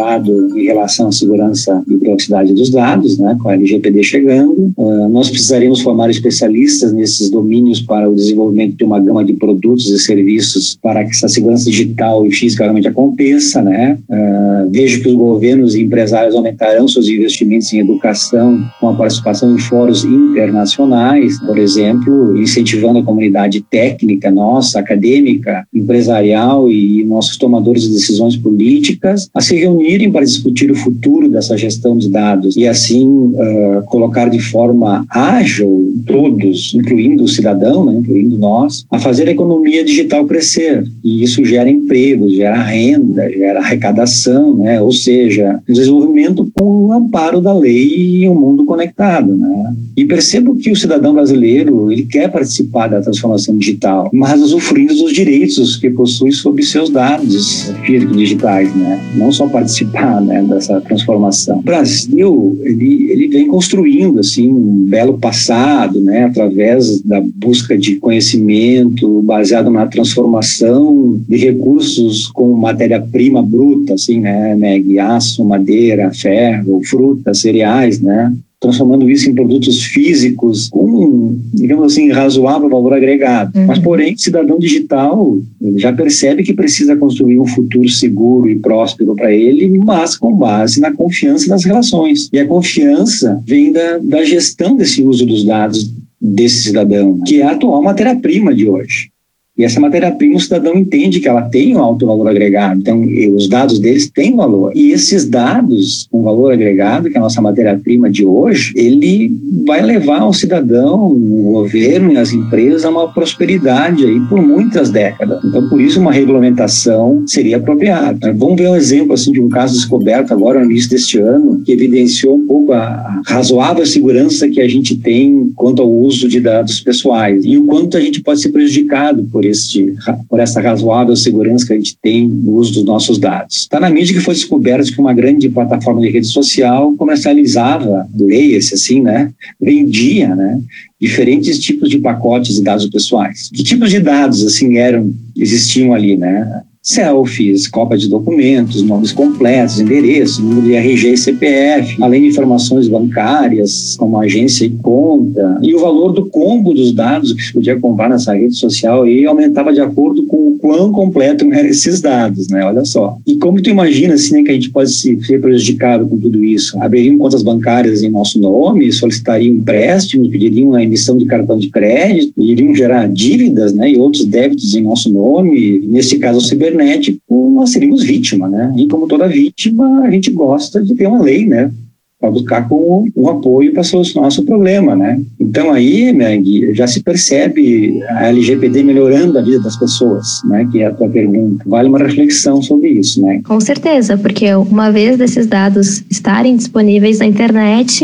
em 0.54 0.64
relação 0.64 1.08
à 1.08 1.12
segurança 1.12 1.82
e 1.88 1.96
privacidade 1.96 2.52
dos 2.52 2.70
dados, 2.70 3.18
né, 3.18 3.36
com 3.40 3.48
a 3.48 3.54
LGPD 3.54 4.02
chegando. 4.02 4.72
Uh, 4.76 5.08
nós 5.08 5.30
precisaríamos 5.30 5.80
formar 5.80 6.10
especialistas 6.10 6.92
nesses 6.92 7.30
domínios 7.30 7.80
para 7.80 8.08
o 8.08 8.14
desenvolvimento 8.14 8.76
de 8.76 8.84
uma 8.84 9.00
gama 9.00 9.24
de 9.24 9.32
produtos 9.34 9.90
e 9.90 9.98
serviços 9.98 10.78
para 10.82 11.04
que 11.04 11.10
essa 11.10 11.28
segurança 11.28 11.70
digital 11.70 12.26
e 12.26 12.32
física 12.32 12.64
realmente 12.64 12.88
aconteça. 12.88 13.62
Né? 13.62 13.98
Uh, 14.08 14.70
vejo 14.70 15.02
que 15.02 15.08
os 15.08 15.14
governos 15.14 15.74
e 15.74 15.82
empresários 15.82 16.34
aumentarão 16.34 16.86
seus 16.88 17.08
investimentos 17.08 17.72
em 17.72 17.78
educação 17.78 18.62
com 18.80 18.88
a 18.90 18.94
participação 18.94 19.54
em 19.54 19.58
fóruns 19.58 20.04
internacionais, 20.04 21.38
por 21.40 21.58
exemplo, 21.58 22.38
incentivando 22.38 22.98
a 22.98 23.02
comunidade 23.02 23.60
técnica 23.60 24.30
nossa, 24.30 24.78
acadêmica, 24.78 25.66
empresarial 25.74 26.70
e 26.70 27.04
nossos 27.04 27.36
tomadores 27.36 27.82
de 27.82 27.90
decisões 27.90 28.36
políticas 28.36 29.28
a 29.34 29.40
se 29.40 29.56
reunir 29.56 29.85
reunirem 29.86 30.10
para 30.10 30.24
discutir 30.24 30.70
o 30.70 30.74
futuro 30.74 31.28
dessa 31.28 31.56
gestão 31.56 31.96
de 31.96 32.10
dados 32.10 32.56
e 32.56 32.66
assim 32.66 33.06
uh, 33.06 33.82
colocar 33.86 34.28
de 34.28 34.40
forma 34.40 35.06
ágil 35.08 35.94
todos, 36.04 36.74
incluindo 36.74 37.24
o 37.24 37.28
cidadão, 37.28 37.84
né, 37.84 37.94
incluindo 37.98 38.36
nós, 38.36 38.84
a 38.90 38.98
fazer 38.98 39.28
a 39.28 39.30
economia 39.30 39.84
digital 39.84 40.26
crescer. 40.26 40.84
E 41.04 41.22
isso 41.22 41.44
gera 41.44 41.70
empregos, 41.70 42.34
gera 42.34 42.60
renda, 42.62 43.30
gera 43.30 43.60
arrecadação, 43.60 44.56
né, 44.56 44.80
ou 44.80 44.92
seja, 44.92 45.60
desenvolvimento 45.66 46.50
com 46.54 46.86
o 46.86 46.92
amparo 46.92 47.40
da 47.40 47.54
lei 47.56 48.22
e 48.22 48.28
um 48.28 48.34
mundo 48.34 48.64
conectado. 48.64 49.36
Né. 49.36 49.74
E 49.96 50.04
percebo 50.04 50.56
que 50.56 50.70
o 50.70 50.76
cidadão 50.76 51.14
brasileiro 51.14 51.92
ele 51.92 52.04
quer 52.04 52.30
participar 52.30 52.88
da 52.88 53.00
transformação 53.00 53.56
digital, 53.56 54.10
mas 54.12 54.40
usufruindo 54.42 54.94
dos 54.94 55.12
direitos 55.12 55.76
que 55.76 55.90
possui 55.90 56.32
sobre 56.32 56.62
seus 56.64 56.90
dados 56.90 57.72
digitais, 58.12 58.74
né, 58.74 59.00
não 59.16 59.30
só 59.30 59.46
participar 59.46 59.75
participar 59.84 60.20
né, 60.20 60.42
dessa 60.42 60.80
transformação. 60.80 61.58
O 61.58 61.62
Brasil 61.62 62.58
ele, 62.62 63.10
ele 63.10 63.28
vem 63.28 63.46
construindo 63.46 64.20
assim 64.20 64.50
um 64.50 64.86
belo 64.88 65.18
passado, 65.18 66.00
né, 66.00 66.24
através 66.24 67.00
da 67.02 67.20
busca 67.20 67.76
de 67.76 67.96
conhecimento 67.96 69.22
baseado 69.22 69.70
na 69.70 69.86
transformação 69.86 71.20
de 71.28 71.36
recursos 71.36 72.28
com 72.28 72.52
matéria-prima 72.54 73.42
bruta, 73.42 73.94
assim, 73.94 74.20
né, 74.20 74.54
né, 74.56 74.82
aço, 75.00 75.44
madeira, 75.44 76.12
ferro, 76.12 76.80
frutas, 76.84 77.40
cereais, 77.40 78.00
né, 78.00 78.32
transformando 78.66 79.08
isso 79.08 79.30
em 79.30 79.34
produtos 79.34 79.84
físicos 79.84 80.68
com, 80.68 81.38
digamos 81.54 81.92
assim, 81.92 82.10
razoável 82.10 82.68
valor 82.68 82.92
agregado. 82.92 83.56
Uhum. 83.56 83.66
Mas, 83.66 83.78
porém, 83.78 84.16
cidadão 84.16 84.58
digital 84.58 85.38
já 85.76 85.92
percebe 85.92 86.42
que 86.42 86.52
precisa 86.52 86.96
construir 86.96 87.38
um 87.38 87.46
futuro 87.46 87.88
seguro 87.88 88.50
e 88.50 88.56
próspero 88.56 89.14
para 89.14 89.32
ele, 89.32 89.78
mas 89.78 90.16
com 90.16 90.34
base 90.34 90.80
na 90.80 90.92
confiança 90.92 91.48
nas 91.48 91.64
relações. 91.64 92.28
E 92.32 92.38
a 92.38 92.46
confiança 92.46 93.40
vem 93.46 93.70
da, 93.72 93.98
da 93.98 94.24
gestão 94.24 94.76
desse 94.76 95.02
uso 95.02 95.24
dos 95.24 95.44
dados 95.44 95.90
desse 96.20 96.64
cidadão, 96.64 97.20
que 97.24 97.40
é 97.40 97.44
a 97.44 97.52
atual 97.52 97.82
matéria-prima 97.82 98.52
de 98.52 98.68
hoje. 98.68 99.10
E 99.56 99.64
essa 99.64 99.80
matéria-prima, 99.80 100.36
o 100.36 100.40
cidadão 100.40 100.74
entende 100.74 101.18
que 101.18 101.28
ela 101.28 101.42
tem 101.42 101.74
um 101.74 101.80
alto 101.80 102.06
valor 102.06 102.28
agregado. 102.28 102.78
Então, 102.78 103.02
os 103.34 103.48
dados 103.48 103.78
deles 103.78 104.10
têm 104.10 104.36
valor. 104.36 104.72
E 104.74 104.90
esses 104.90 105.26
dados 105.26 106.06
com 106.10 106.22
valor 106.22 106.52
agregado, 106.52 107.08
que 107.08 107.16
é 107.16 107.18
a 107.18 107.22
nossa 107.22 107.40
matéria-prima 107.40 108.10
de 108.10 108.24
hoje, 108.24 108.74
ele 108.76 109.32
vai 109.66 109.80
levar 109.80 110.26
o 110.26 110.32
cidadão, 110.32 111.10
o 111.10 111.52
governo 111.52 112.12
e 112.12 112.18
as 112.18 112.32
empresas 112.32 112.84
a 112.84 112.90
uma 112.90 113.12
prosperidade 113.12 114.04
aí 114.04 114.20
por 114.28 114.42
muitas 114.42 114.90
décadas. 114.90 115.42
Então, 115.42 115.66
por 115.70 115.80
isso, 115.80 116.00
uma 116.00 116.12
regulamentação 116.12 117.24
seria 117.26 117.56
apropriada. 117.56 118.34
Vamos 118.34 118.56
ver 118.56 118.68
um 118.68 118.76
exemplo 118.76 119.14
assim 119.14 119.32
de 119.32 119.40
um 119.40 119.48
caso 119.48 119.72
descoberto 119.72 120.32
agora 120.32 120.60
no 120.60 120.70
início 120.70 120.90
deste 120.90 121.18
ano, 121.18 121.62
que 121.64 121.72
evidenciou 121.72 122.36
um 122.36 122.46
pouco 122.46 122.72
a 122.72 123.22
razoável 123.26 123.86
segurança 123.86 124.48
que 124.48 124.60
a 124.60 124.68
gente 124.68 124.96
tem 124.96 125.50
quanto 125.54 125.80
ao 125.80 125.90
uso 125.90 126.28
de 126.28 126.40
dados 126.40 126.80
pessoais 126.80 127.42
e 127.44 127.56
o 127.56 127.64
quanto 127.64 127.96
a 127.96 128.00
gente 128.00 128.20
pode 128.20 128.40
ser 128.40 128.50
prejudicado 128.50 129.24
por 129.24 129.45
este, 129.46 129.94
por 130.28 130.40
essa 130.40 130.60
razoável 130.60 131.16
segurança 131.16 131.66
que 131.66 131.72
a 131.72 131.76
gente 131.76 131.96
tem 132.02 132.28
no 132.28 132.52
uso 132.52 132.74
dos 132.74 132.84
nossos 132.84 133.18
dados. 133.18 133.56
Está 133.56 133.80
na 133.80 133.90
mídia 133.90 134.14
que 134.14 134.20
foi 134.20 134.34
descoberto 134.34 134.92
que 134.92 135.00
uma 135.00 135.14
grande 135.14 135.48
plataforma 135.48 136.00
de 136.00 136.10
rede 136.10 136.26
social 136.26 136.92
comercializava, 136.96 138.08
leia-se 138.18 138.74
assim, 138.74 139.00
né, 139.00 139.32
vendia, 139.60 140.34
né, 140.34 140.60
diferentes 141.00 141.58
tipos 141.58 141.90
de 141.90 141.98
pacotes 141.98 142.56
de 142.56 142.62
dados 142.62 142.86
pessoais. 142.86 143.50
Que 143.52 143.62
tipos 143.62 143.90
de 143.90 144.00
dados, 144.00 144.44
assim, 144.44 144.76
eram, 144.76 145.12
existiam 145.36 145.92
ali, 145.92 146.16
né? 146.16 146.62
Selfies, 146.86 147.66
cópia 147.66 147.98
de 147.98 148.08
documentos, 148.08 148.80
nomes 148.80 149.10
completos, 149.10 149.80
endereço, 149.80 150.40
número 150.40 150.68
de 150.68 150.74
RG 150.74 151.14
e 151.14 151.16
CPF, 151.16 152.00
além 152.00 152.22
de 152.22 152.28
informações 152.28 152.86
bancárias, 152.86 153.96
como 153.98 154.16
agência 154.20 154.64
e 154.64 154.70
conta. 154.70 155.58
E 155.62 155.74
o 155.74 155.80
valor 155.80 156.12
do 156.12 156.26
combo 156.26 156.72
dos 156.72 156.92
dados 156.92 157.32
que 157.32 157.42
se 157.42 157.52
podia 157.52 157.78
comprar 157.78 158.08
nessa 158.08 158.32
rede 158.32 158.54
social 158.54 159.02
aí 159.02 159.26
aumentava 159.26 159.72
de 159.72 159.80
acordo 159.80 160.24
com 160.26 160.36
o 160.36 160.58
quão 160.58 160.92
completo 160.92 161.44
eram 161.52 161.68
esses 161.68 162.00
dados, 162.00 162.46
né? 162.48 162.64
Olha 162.64 162.84
só. 162.84 163.18
E 163.26 163.34
como 163.34 163.60
tu 163.60 163.68
imagina, 163.68 164.14
assim, 164.14 164.34
né, 164.34 164.42
que 164.44 164.52
a 164.52 164.54
gente 164.54 164.70
pode 164.70 164.92
se 164.92 165.20
ser 165.24 165.40
prejudicado 165.40 166.06
com 166.06 166.16
tudo 166.16 166.44
isso? 166.44 166.80
Abririam 166.80 167.18
contas 167.18 167.42
bancárias 167.42 168.04
em 168.04 168.10
nosso 168.10 168.38
nome, 168.38 168.92
solicitariam 168.92 169.56
empréstimos, 169.56 170.28
pediriam 170.28 170.74
a 170.74 170.84
emissão 170.84 171.18
de 171.18 171.24
cartão 171.24 171.58
de 171.58 171.68
crédito, 171.68 172.40
iriam 172.40 172.72
gerar 172.76 173.08
dívidas, 173.08 173.72
né, 173.72 173.90
e 173.90 173.96
outros 173.96 174.24
débitos 174.24 174.76
em 174.76 174.82
nosso 174.82 175.12
nome. 175.12 175.80
Nesse 175.88 176.18
caso, 176.18 176.38
o 176.38 176.42
cibernético, 176.76 177.50
nós 177.54 177.70
seríamos 177.70 178.04
vítima, 178.04 178.48
né? 178.48 178.72
E 178.76 178.86
como 178.86 179.08
toda 179.08 179.26
vítima, 179.28 180.02
a 180.02 180.10
gente 180.10 180.30
gosta 180.30 180.82
de 180.82 180.94
ter 180.94 181.06
uma 181.06 181.22
lei, 181.22 181.46
né? 181.46 181.70
para 182.18 182.30
buscar 182.30 182.66
com 182.66 183.06
um 183.14 183.28
apoio 183.28 183.74
para 183.74 183.84
solucionar 183.84 184.24
nosso 184.24 184.42
problema, 184.42 184.96
né? 184.96 185.20
Então 185.38 185.70
aí, 185.70 186.14
Meg, 186.14 186.72
já 186.74 186.86
se 186.86 187.02
percebe 187.02 188.02
a 188.08 188.28
LGPD 188.28 188.82
melhorando 188.82 189.38
a 189.38 189.42
vida 189.42 189.60
das 189.60 189.76
pessoas, 189.76 190.26
né? 190.46 190.66
Que 190.72 190.80
é 190.80 190.86
a 190.86 190.94
tua 190.94 191.10
pergunta. 191.10 191.62
Vale 191.66 191.90
uma 191.90 191.98
reflexão 191.98 192.62
sobre 192.62 192.88
isso, 192.88 193.20
né? 193.20 193.42
Com 193.44 193.60
certeza, 193.60 194.16
porque 194.16 194.52
uma 194.54 194.90
vez 194.90 195.18
desses 195.18 195.46
dados 195.46 196.02
estarem 196.10 196.56
disponíveis 196.56 197.18
na 197.18 197.26
internet, 197.26 198.02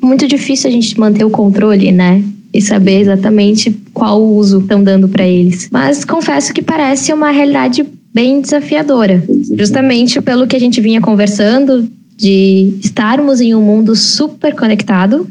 muito 0.00 0.28
difícil 0.28 0.70
a 0.70 0.72
gente 0.72 0.98
manter 0.98 1.24
o 1.24 1.30
controle, 1.30 1.90
né? 1.90 2.22
e 2.52 2.62
saber 2.62 3.00
exatamente 3.00 3.70
qual 3.92 4.22
uso 4.22 4.60
estão 4.60 4.82
dando 4.82 5.08
para 5.08 5.26
eles. 5.26 5.68
Mas 5.70 6.04
confesso 6.04 6.52
que 6.52 6.62
parece 6.62 7.12
uma 7.12 7.30
realidade 7.30 7.84
bem 8.18 8.40
desafiadora, 8.40 9.22
justamente 9.56 10.20
pelo 10.20 10.44
que 10.48 10.56
a 10.56 10.58
gente 10.58 10.80
vinha 10.80 11.00
conversando 11.00 11.88
de 12.16 12.76
estarmos 12.82 13.40
em 13.40 13.54
um 13.54 13.62
mundo 13.62 13.94
super 13.94 14.56
conectado, 14.56 15.24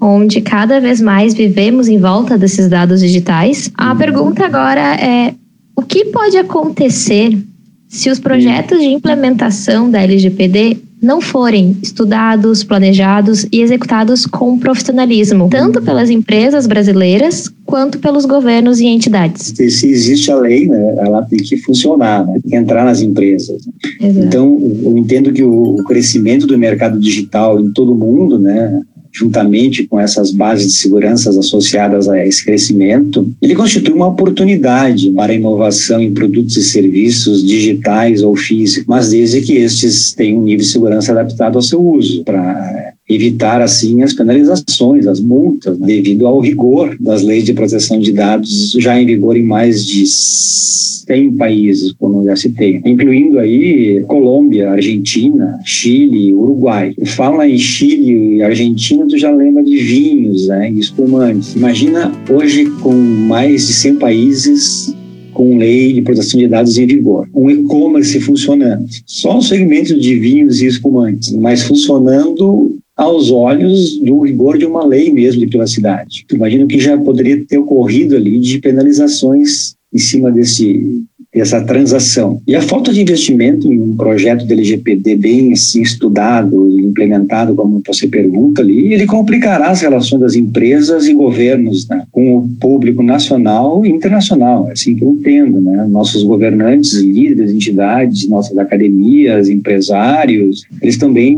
onde 0.00 0.40
cada 0.40 0.80
vez 0.80 1.00
mais 1.00 1.34
vivemos 1.34 1.86
em 1.86 1.98
volta 1.98 2.36
desses 2.36 2.68
dados 2.68 2.98
digitais. 2.98 3.70
A 3.76 3.94
pergunta 3.94 4.44
agora 4.44 4.96
é: 4.96 5.34
o 5.76 5.82
que 5.82 6.06
pode 6.06 6.36
acontecer 6.36 7.38
se 7.86 8.10
os 8.10 8.18
projetos 8.18 8.80
de 8.80 8.86
implementação 8.86 9.88
da 9.88 10.02
LGPD 10.02 10.78
não 11.00 11.20
forem 11.20 11.76
estudados, 11.80 12.64
planejados 12.64 13.46
e 13.52 13.60
executados 13.60 14.26
com 14.26 14.58
profissionalismo, 14.58 15.48
tanto 15.48 15.80
pelas 15.80 16.10
empresas 16.10 16.66
brasileiras 16.66 17.48
quanto 17.72 17.98
pelos 17.98 18.26
governos 18.26 18.80
e 18.80 18.86
entidades. 18.86 19.54
Se 19.56 19.88
existe 19.88 20.30
a 20.30 20.36
lei, 20.36 20.66
né, 20.66 20.94
ela 20.98 21.22
tem 21.22 21.38
que 21.38 21.56
funcionar, 21.56 22.26
né, 22.26 22.38
entrar 22.52 22.84
nas 22.84 23.00
empresas. 23.00 23.62
Exato. 23.98 24.26
Então, 24.26 24.60
eu 24.82 24.98
entendo 24.98 25.32
que 25.32 25.42
o 25.42 25.76
crescimento 25.86 26.46
do 26.46 26.58
mercado 26.58 27.00
digital 27.00 27.58
em 27.58 27.70
todo 27.70 27.92
o 27.92 27.94
mundo, 27.94 28.38
né, 28.38 28.82
juntamente 29.10 29.86
com 29.86 29.98
essas 29.98 30.30
bases 30.32 30.66
de 30.66 30.72
segurança 30.74 31.30
associadas 31.30 32.10
a 32.10 32.26
esse 32.26 32.44
crescimento, 32.44 33.26
ele 33.40 33.54
constitui 33.54 33.94
uma 33.94 34.08
oportunidade 34.08 35.10
para 35.12 35.32
a 35.32 35.36
inovação 35.36 36.02
em 36.02 36.12
produtos 36.12 36.58
e 36.58 36.62
serviços 36.62 37.42
digitais 37.42 38.22
ou 38.22 38.36
físicos, 38.36 38.86
mas 38.86 39.08
desde 39.08 39.40
que 39.40 39.54
estes 39.54 40.12
tenham 40.12 40.40
um 40.40 40.44
nível 40.44 40.58
de 40.58 40.70
segurança 40.70 41.12
adaptado 41.12 41.56
ao 41.56 41.62
seu 41.62 41.82
uso, 41.82 42.22
para 42.22 42.91
evitar 43.14 43.60
assim 43.60 44.02
as 44.02 44.12
penalizações, 44.12 45.06
as 45.06 45.20
multas, 45.20 45.78
né, 45.78 45.86
devido 45.86 46.26
ao 46.26 46.40
rigor 46.40 46.96
das 46.98 47.22
leis 47.22 47.44
de 47.44 47.52
proteção 47.52 47.98
de 47.98 48.12
dados 48.12 48.72
já 48.78 49.00
em 49.00 49.06
vigor 49.06 49.36
em 49.36 49.42
mais 49.42 49.84
de 49.86 50.06
100 50.06 51.32
países, 51.32 51.92
como 51.92 52.24
já 52.24 52.36
citei, 52.36 52.80
incluindo 52.84 53.38
aí 53.38 54.02
Colômbia, 54.06 54.70
Argentina, 54.70 55.58
Chile, 55.64 56.32
Uruguai. 56.32 56.94
Fala 57.06 57.48
em 57.48 57.58
Chile 57.58 58.36
e 58.36 58.42
Argentina, 58.42 59.06
tu 59.06 59.18
já 59.18 59.30
lembra 59.30 59.62
de 59.62 59.76
vinhos, 59.78 60.48
né, 60.48 60.70
espumantes. 60.70 61.54
Imagina 61.54 62.12
hoje 62.30 62.66
com 62.82 62.92
mais 62.92 63.66
de 63.66 63.72
100 63.74 63.96
países 63.96 64.94
com 65.32 65.56
lei 65.56 65.94
de 65.94 66.02
proteção 66.02 66.38
de 66.38 66.46
dados 66.46 66.76
em 66.76 66.86
vigor, 66.86 67.26
um 67.34 67.50
e-commerce 67.50 68.20
funcionando, 68.20 68.84
só 69.06 69.38
o 69.38 69.42
segmento 69.42 69.98
de 69.98 70.14
vinhos 70.18 70.60
e 70.60 70.66
espumantes, 70.66 71.32
mas 71.32 71.62
funcionando 71.62 72.76
aos 73.02 73.30
olhos 73.32 73.98
do 73.98 74.20
rigor 74.20 74.56
de 74.56 74.64
uma 74.64 74.86
lei 74.86 75.12
mesmo 75.12 75.40
de 75.40 75.48
privacidade. 75.48 76.24
Imagina 76.32 76.64
o 76.64 76.68
que 76.68 76.78
já 76.78 76.96
poderia 76.96 77.44
ter 77.44 77.58
ocorrido 77.58 78.16
ali 78.16 78.38
de 78.38 78.60
penalizações 78.60 79.74
em 79.92 79.98
cima 79.98 80.30
desse 80.30 81.02
essa 81.40 81.60
transação. 81.62 82.42
E 82.46 82.54
a 82.54 82.60
falta 82.60 82.92
de 82.92 83.00
investimento 83.00 83.72
em 83.72 83.80
um 83.80 83.96
projeto 83.96 84.46
de 84.46 84.52
LGPD 84.52 85.16
bem 85.16 85.52
assim, 85.52 85.80
estudado 85.80 86.68
e 86.68 86.82
implementado, 86.82 87.54
como 87.54 87.82
você 87.86 88.06
pergunta 88.06 88.60
ali, 88.60 88.92
ele 88.92 89.06
complicará 89.06 89.68
as 89.68 89.80
relações 89.80 90.20
das 90.20 90.34
empresas 90.34 91.06
e 91.06 91.14
governos 91.14 91.88
né, 91.88 92.04
com 92.12 92.36
o 92.36 92.48
público 92.60 93.02
nacional 93.02 93.84
e 93.86 93.88
internacional. 93.88 94.68
É 94.68 94.72
assim 94.72 94.94
que 94.94 95.04
eu 95.04 95.10
entendo. 95.10 95.60
Né? 95.60 95.86
Nossos 95.88 96.22
governantes, 96.22 96.94
líderes, 96.94 97.50
entidades, 97.50 98.28
nossas 98.28 98.58
academias, 98.58 99.48
empresários, 99.48 100.66
eles 100.82 100.98
também 100.98 101.32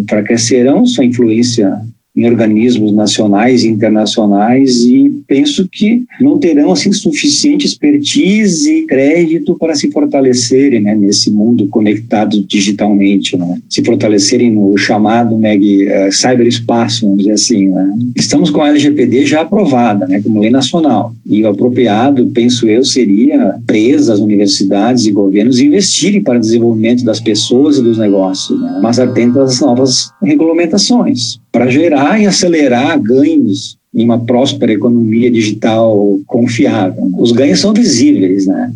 enfraquecerão 0.00 0.86
sua 0.86 1.04
influência 1.04 1.80
em 2.16 2.26
organismos 2.26 2.92
nacionais 2.92 3.64
e 3.64 3.68
internacionais 3.68 4.84
e 4.84 5.10
penso 5.26 5.68
que 5.70 6.04
não 6.20 6.38
terão 6.38 6.70
assim 6.70 6.92
suficiente 6.92 7.66
expertise 7.66 8.72
e 8.72 8.86
crédito 8.86 9.56
para 9.56 9.74
se 9.74 9.90
fortalecerem 9.90 10.80
né, 10.80 10.94
nesse 10.94 11.30
mundo 11.30 11.66
conectado 11.66 12.40
digitalmente, 12.44 13.36
né? 13.36 13.58
se 13.68 13.82
fortalecerem 13.82 14.52
no 14.52 14.76
chamado 14.78 15.36
meg, 15.36 15.88
uh, 15.88 16.12
cyberespaço, 16.12 17.04
vamos 17.04 17.18
dizer 17.18 17.32
assim. 17.32 17.68
Né? 17.68 17.98
Estamos 18.14 18.48
com 18.48 18.62
a 18.62 18.68
LGPD 18.68 19.26
já 19.26 19.40
aprovada 19.40 20.06
né, 20.06 20.22
como 20.22 20.40
lei 20.40 20.50
nacional 20.50 21.12
e 21.26 21.42
o 21.42 21.48
apropriado, 21.48 22.26
penso 22.28 22.68
eu, 22.68 22.84
seria 22.84 23.56
empresas, 23.60 24.20
universidades 24.20 25.06
e 25.06 25.10
governos 25.10 25.58
investirem 25.58 26.22
para 26.22 26.38
o 26.38 26.40
desenvolvimento 26.40 27.04
das 27.04 27.18
pessoas 27.18 27.78
e 27.78 27.82
dos 27.82 27.98
negócios, 27.98 28.60
né? 28.60 28.78
mas 28.80 29.00
atentas 29.00 29.54
às 29.54 29.60
novas 29.60 30.10
regulamentações 30.22 31.42
para 31.54 31.70
gerar 31.70 32.20
e 32.20 32.26
acelerar 32.26 33.00
ganhos 33.00 33.78
em 33.94 34.04
uma 34.04 34.18
próspera 34.18 34.72
economia 34.72 35.30
digital 35.30 36.18
confiável. 36.26 37.12
Os 37.16 37.30
ganhos 37.30 37.60
são 37.60 37.72
visíveis, 37.72 38.44
né? 38.44 38.72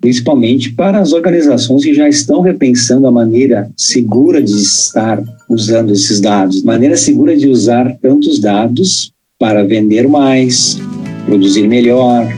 principalmente 0.00 0.70
para 0.70 1.00
as 1.00 1.12
organizações 1.12 1.82
que 1.82 1.92
já 1.92 2.08
estão 2.08 2.40
repensando 2.40 3.08
a 3.08 3.10
maneira 3.10 3.68
segura 3.76 4.40
de 4.40 4.52
estar 4.52 5.20
usando 5.48 5.92
esses 5.92 6.20
dados, 6.20 6.62
maneira 6.62 6.96
segura 6.96 7.36
de 7.36 7.48
usar 7.48 7.96
tantos 8.00 8.38
dados 8.38 9.10
para 9.36 9.64
vender 9.64 10.06
mais, 10.06 10.78
produzir 11.26 11.66
melhor, 11.66 12.32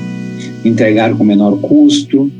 entregar 0.64 1.14
com 1.14 1.22
menor 1.22 1.60
custo, 1.60 2.32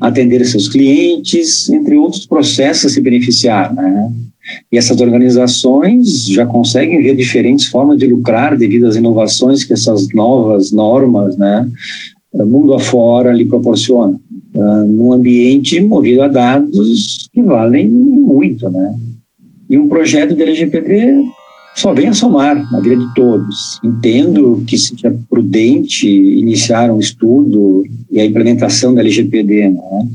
atender 0.00 0.44
seus 0.44 0.68
clientes, 0.68 1.70
entre 1.70 1.96
outros 1.96 2.26
processos 2.26 2.86
a 2.86 2.94
se 2.94 3.00
beneficiar. 3.00 3.72
Né? 3.72 4.10
E 4.70 4.78
essas 4.78 5.00
organizações 5.00 6.26
já 6.26 6.46
conseguem 6.46 7.02
ver 7.02 7.16
diferentes 7.16 7.66
formas 7.66 7.98
de 7.98 8.06
lucrar 8.06 8.56
devido 8.56 8.86
às 8.86 8.96
inovações 8.96 9.64
que 9.64 9.72
essas 9.72 10.08
novas 10.12 10.72
normas, 10.72 11.36
né, 11.36 11.68
mundo 12.44 12.74
afora 12.74 13.32
lhe 13.32 13.44
proporcionam. 13.44 14.20
Uh, 14.54 14.86
num 14.86 15.12
ambiente 15.12 15.80
movido 15.80 16.22
a 16.22 16.28
dados 16.28 17.28
que 17.32 17.42
valem 17.42 17.88
muito, 17.88 18.68
né? 18.70 18.94
E 19.68 19.76
um 19.76 19.86
projeto 19.86 20.34
de 20.34 20.42
LGPD 20.42 21.24
só 21.74 21.92
vem 21.92 22.08
a 22.08 22.14
somar 22.14 22.70
na 22.72 22.80
vida 22.80 22.96
de 22.96 23.14
todos. 23.14 23.78
Entendo 23.84 24.62
que 24.66 24.78
seja 24.78 25.14
prudente 25.28 26.08
iniciar 26.08 26.90
um 26.90 26.98
estudo 26.98 27.84
e 28.10 28.18
a 28.18 28.24
implementação 28.24 28.94
da 28.94 29.02
LGPD, 29.02 29.68
né? 29.68 30.08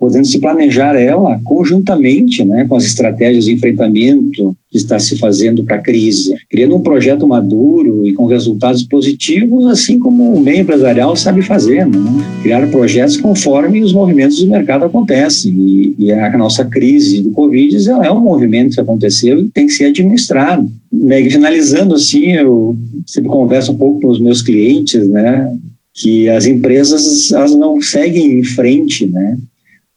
Podendo 0.00 0.26
se 0.26 0.38
planejar 0.38 0.96
ela 0.96 1.38
conjuntamente 1.44 2.42
né, 2.42 2.64
com 2.66 2.74
as 2.74 2.84
estratégias 2.84 3.44
de 3.44 3.52
enfrentamento 3.52 4.56
que 4.70 4.78
está 4.78 4.98
se 4.98 5.18
fazendo 5.18 5.62
para 5.62 5.76
a 5.76 5.80
crise, 5.80 6.34
criando 6.48 6.74
um 6.74 6.80
projeto 6.80 7.28
maduro 7.28 8.06
e 8.06 8.14
com 8.14 8.24
resultados 8.24 8.82
positivos, 8.82 9.66
assim 9.66 9.98
como 9.98 10.32
o 10.32 10.40
meio 10.40 10.62
empresarial 10.62 11.14
sabe 11.16 11.42
fazer, 11.42 11.86
né? 11.86 12.00
criar 12.42 12.66
projetos 12.70 13.18
conforme 13.18 13.82
os 13.82 13.92
movimentos 13.92 14.40
do 14.40 14.46
mercado 14.46 14.86
acontecem. 14.86 15.52
E, 15.52 15.94
e 15.98 16.12
a 16.12 16.38
nossa 16.38 16.64
crise 16.64 17.20
do 17.20 17.30
Covid 17.32 17.76
é 17.90 18.10
um 18.10 18.20
movimento 18.20 18.74
que 18.74 18.80
aconteceu 18.80 19.38
e 19.38 19.48
tem 19.50 19.66
que 19.66 19.72
ser 19.74 19.86
administrado. 19.86 20.70
Né? 20.90 21.28
finalizando 21.28 21.94
assim, 21.94 22.32
eu 22.32 22.74
sempre 23.06 23.28
converso 23.28 23.72
um 23.72 23.76
pouco 23.76 24.00
com 24.00 24.08
os 24.08 24.20
meus 24.20 24.40
clientes, 24.40 25.06
né? 25.08 25.52
que 25.92 26.28
as 26.28 26.46
empresas 26.46 27.30
elas 27.32 27.54
não 27.54 27.82
seguem 27.82 28.38
em 28.38 28.44
frente, 28.44 29.06
né? 29.06 29.36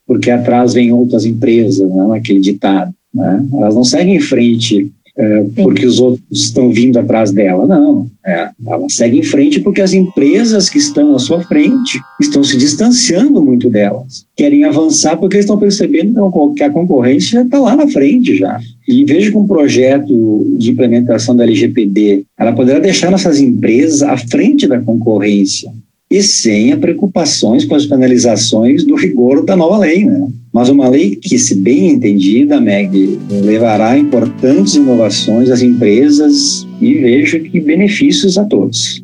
Porque 0.06 0.30
atrás 0.30 0.74
vem 0.74 0.92
outras 0.92 1.26
empresas, 1.26 1.90
né, 1.90 2.18
aquele 2.18 2.40
ditado. 2.40 2.94
Né? 3.14 3.46
Elas 3.54 3.76
não 3.76 3.84
seguem 3.84 4.16
em 4.16 4.22
frente 4.22 4.92
é, 5.16 5.46
porque 5.62 5.86
os 5.86 6.00
outros 6.00 6.24
estão 6.32 6.72
vindo 6.72 6.98
atrás 6.98 7.32
dela. 7.32 7.68
Não. 7.68 8.08
É, 8.26 8.50
ela 8.66 8.90
segue 8.90 9.20
em 9.20 9.24
frente 9.24 9.60
porque 9.60 9.82
as 9.82 9.94
empresas 9.94 10.70
que 10.70 10.80
estão 10.80 11.16
à 11.16 11.20
sua 11.20 11.42
frente 11.42 12.00
estão 12.20 12.44
se 12.44 12.58
distanciando 12.58 13.42
muito 13.42 13.70
delas. 13.70 14.26
Querem 14.36 14.64
avançar 14.64 15.18
porque 15.18 15.38
estão 15.38 15.58
percebendo 15.58 16.32
que 16.56 16.64
a 16.64 16.70
concorrência 16.72 17.42
está 17.42 17.60
lá 17.60 17.76
na 17.76 17.88
frente 17.88 18.36
já. 18.36 18.60
E 18.88 19.06
vejo 19.06 19.32
que 19.32 19.38
um 19.38 19.46
projeto 19.46 20.56
de 20.58 20.72
implementação 20.72 21.36
da 21.36 21.44
LGPD, 21.44 22.24
ela 22.38 22.54
poderá 22.54 22.80
deixar 22.80 23.12
nossas 23.12 23.40
empresas 23.40 24.02
à 24.02 24.18
frente 24.18 24.68
da 24.68 24.80
concorrência 24.80 25.72
e 26.14 26.22
sem 26.22 26.78
preocupações 26.78 27.66
com 27.66 27.74
as 27.74 27.88
penalizações 27.88 28.84
do 28.84 28.94
rigor 28.94 29.44
da 29.44 29.56
nova 29.56 29.80
lei, 29.80 30.06
né? 30.06 30.28
Mas 30.54 30.70
uma 30.70 30.88
lei 30.88 31.16
que, 31.16 31.40
se 31.40 31.56
bem 31.56 31.90
entendida, 31.90 32.62
Meg, 32.62 33.20
levará 33.32 33.98
importantes 33.98 34.76
inovações 34.76 35.50
às 35.50 35.64
empresas 35.64 36.68
e 36.80 36.94
vejo 36.94 37.40
que 37.40 37.60
benefícios 37.60 38.38
a 38.38 38.46
todos. 38.46 39.04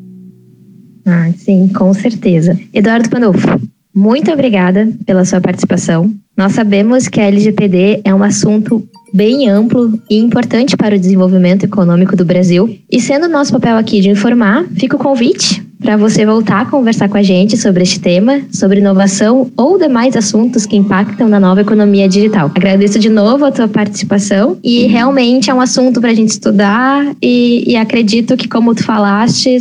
Ah, 1.04 1.32
sim, 1.36 1.68
com 1.74 1.92
certeza. 1.92 2.56
Eduardo 2.72 3.10
Pandolfo, 3.10 3.60
muito 3.92 4.30
obrigada 4.30 4.88
pela 5.04 5.24
sua 5.24 5.40
participação. 5.40 6.14
Nós 6.36 6.52
sabemos 6.52 7.08
que 7.08 7.20
a 7.20 7.24
LGPD 7.24 8.02
é 8.04 8.14
um 8.14 8.22
assunto 8.22 8.88
bem 9.12 9.48
amplo 9.48 10.00
e 10.08 10.16
importante 10.16 10.76
para 10.76 10.94
o 10.94 10.98
desenvolvimento 10.98 11.64
econômico 11.64 12.14
do 12.14 12.24
Brasil. 12.24 12.78
E 12.88 13.00
sendo 13.00 13.28
nosso 13.28 13.50
papel 13.50 13.76
aqui 13.76 14.00
de 14.00 14.10
informar, 14.10 14.64
fica 14.76 14.94
o 14.94 15.00
convite 15.00 15.68
para 15.80 15.96
você 15.96 16.26
voltar 16.26 16.60
a 16.60 16.64
conversar 16.66 17.08
com 17.08 17.16
a 17.16 17.22
gente 17.22 17.56
sobre 17.56 17.82
este 17.82 17.98
tema, 17.98 18.42
sobre 18.52 18.80
inovação 18.80 19.50
ou 19.56 19.78
demais 19.78 20.16
assuntos 20.16 20.66
que 20.66 20.76
impactam 20.76 21.28
na 21.28 21.40
nova 21.40 21.62
economia 21.62 22.08
digital. 22.08 22.50
Agradeço 22.54 22.98
de 22.98 23.08
novo 23.08 23.44
a 23.44 23.50
tua 23.50 23.66
participação 23.66 24.58
e 24.62 24.86
realmente 24.86 25.50
é 25.50 25.54
um 25.54 25.60
assunto 25.60 26.00
para 26.00 26.10
a 26.10 26.14
gente 26.14 26.30
estudar 26.30 27.14
e, 27.22 27.64
e 27.66 27.76
acredito 27.76 28.36
que, 28.36 28.46
como 28.46 28.74
tu 28.74 28.84
falaste, 28.84 29.58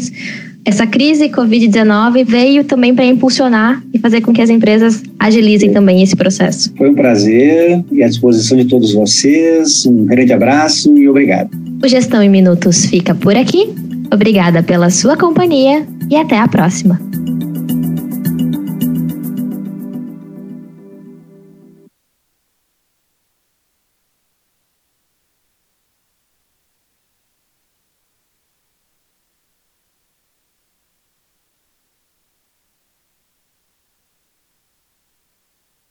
essa 0.65 0.85
crise 0.85 1.29
Covid-19 1.29 2.25
veio 2.25 2.63
também 2.63 2.93
para 2.93 3.05
impulsionar 3.05 3.81
e 3.93 3.97
fazer 3.97 4.21
com 4.21 4.33
que 4.33 4.41
as 4.41 4.49
empresas 4.49 5.01
agilizem 5.17 5.71
também 5.71 6.03
esse 6.03 6.15
processo. 6.15 6.71
Foi 6.77 6.89
um 6.89 6.95
prazer 6.95 7.83
e 7.91 8.03
à 8.03 8.07
disposição 8.07 8.57
de 8.57 8.65
todos 8.65 8.93
vocês. 8.93 9.85
Um 9.85 10.05
grande 10.05 10.33
abraço 10.33 10.95
e 10.97 11.07
obrigado. 11.07 11.49
O 11.81 11.87
Gestão 11.87 12.21
em 12.21 12.29
Minutos 12.29 12.85
fica 12.85 13.15
por 13.15 13.35
aqui. 13.35 13.88
Obrigada 14.11 14.63
pela 14.63 14.89
sua 14.89 15.15
companhia 15.15 15.87
e 16.09 16.15
até 16.15 16.39
a 16.39 16.47
próxima. 16.47 17.08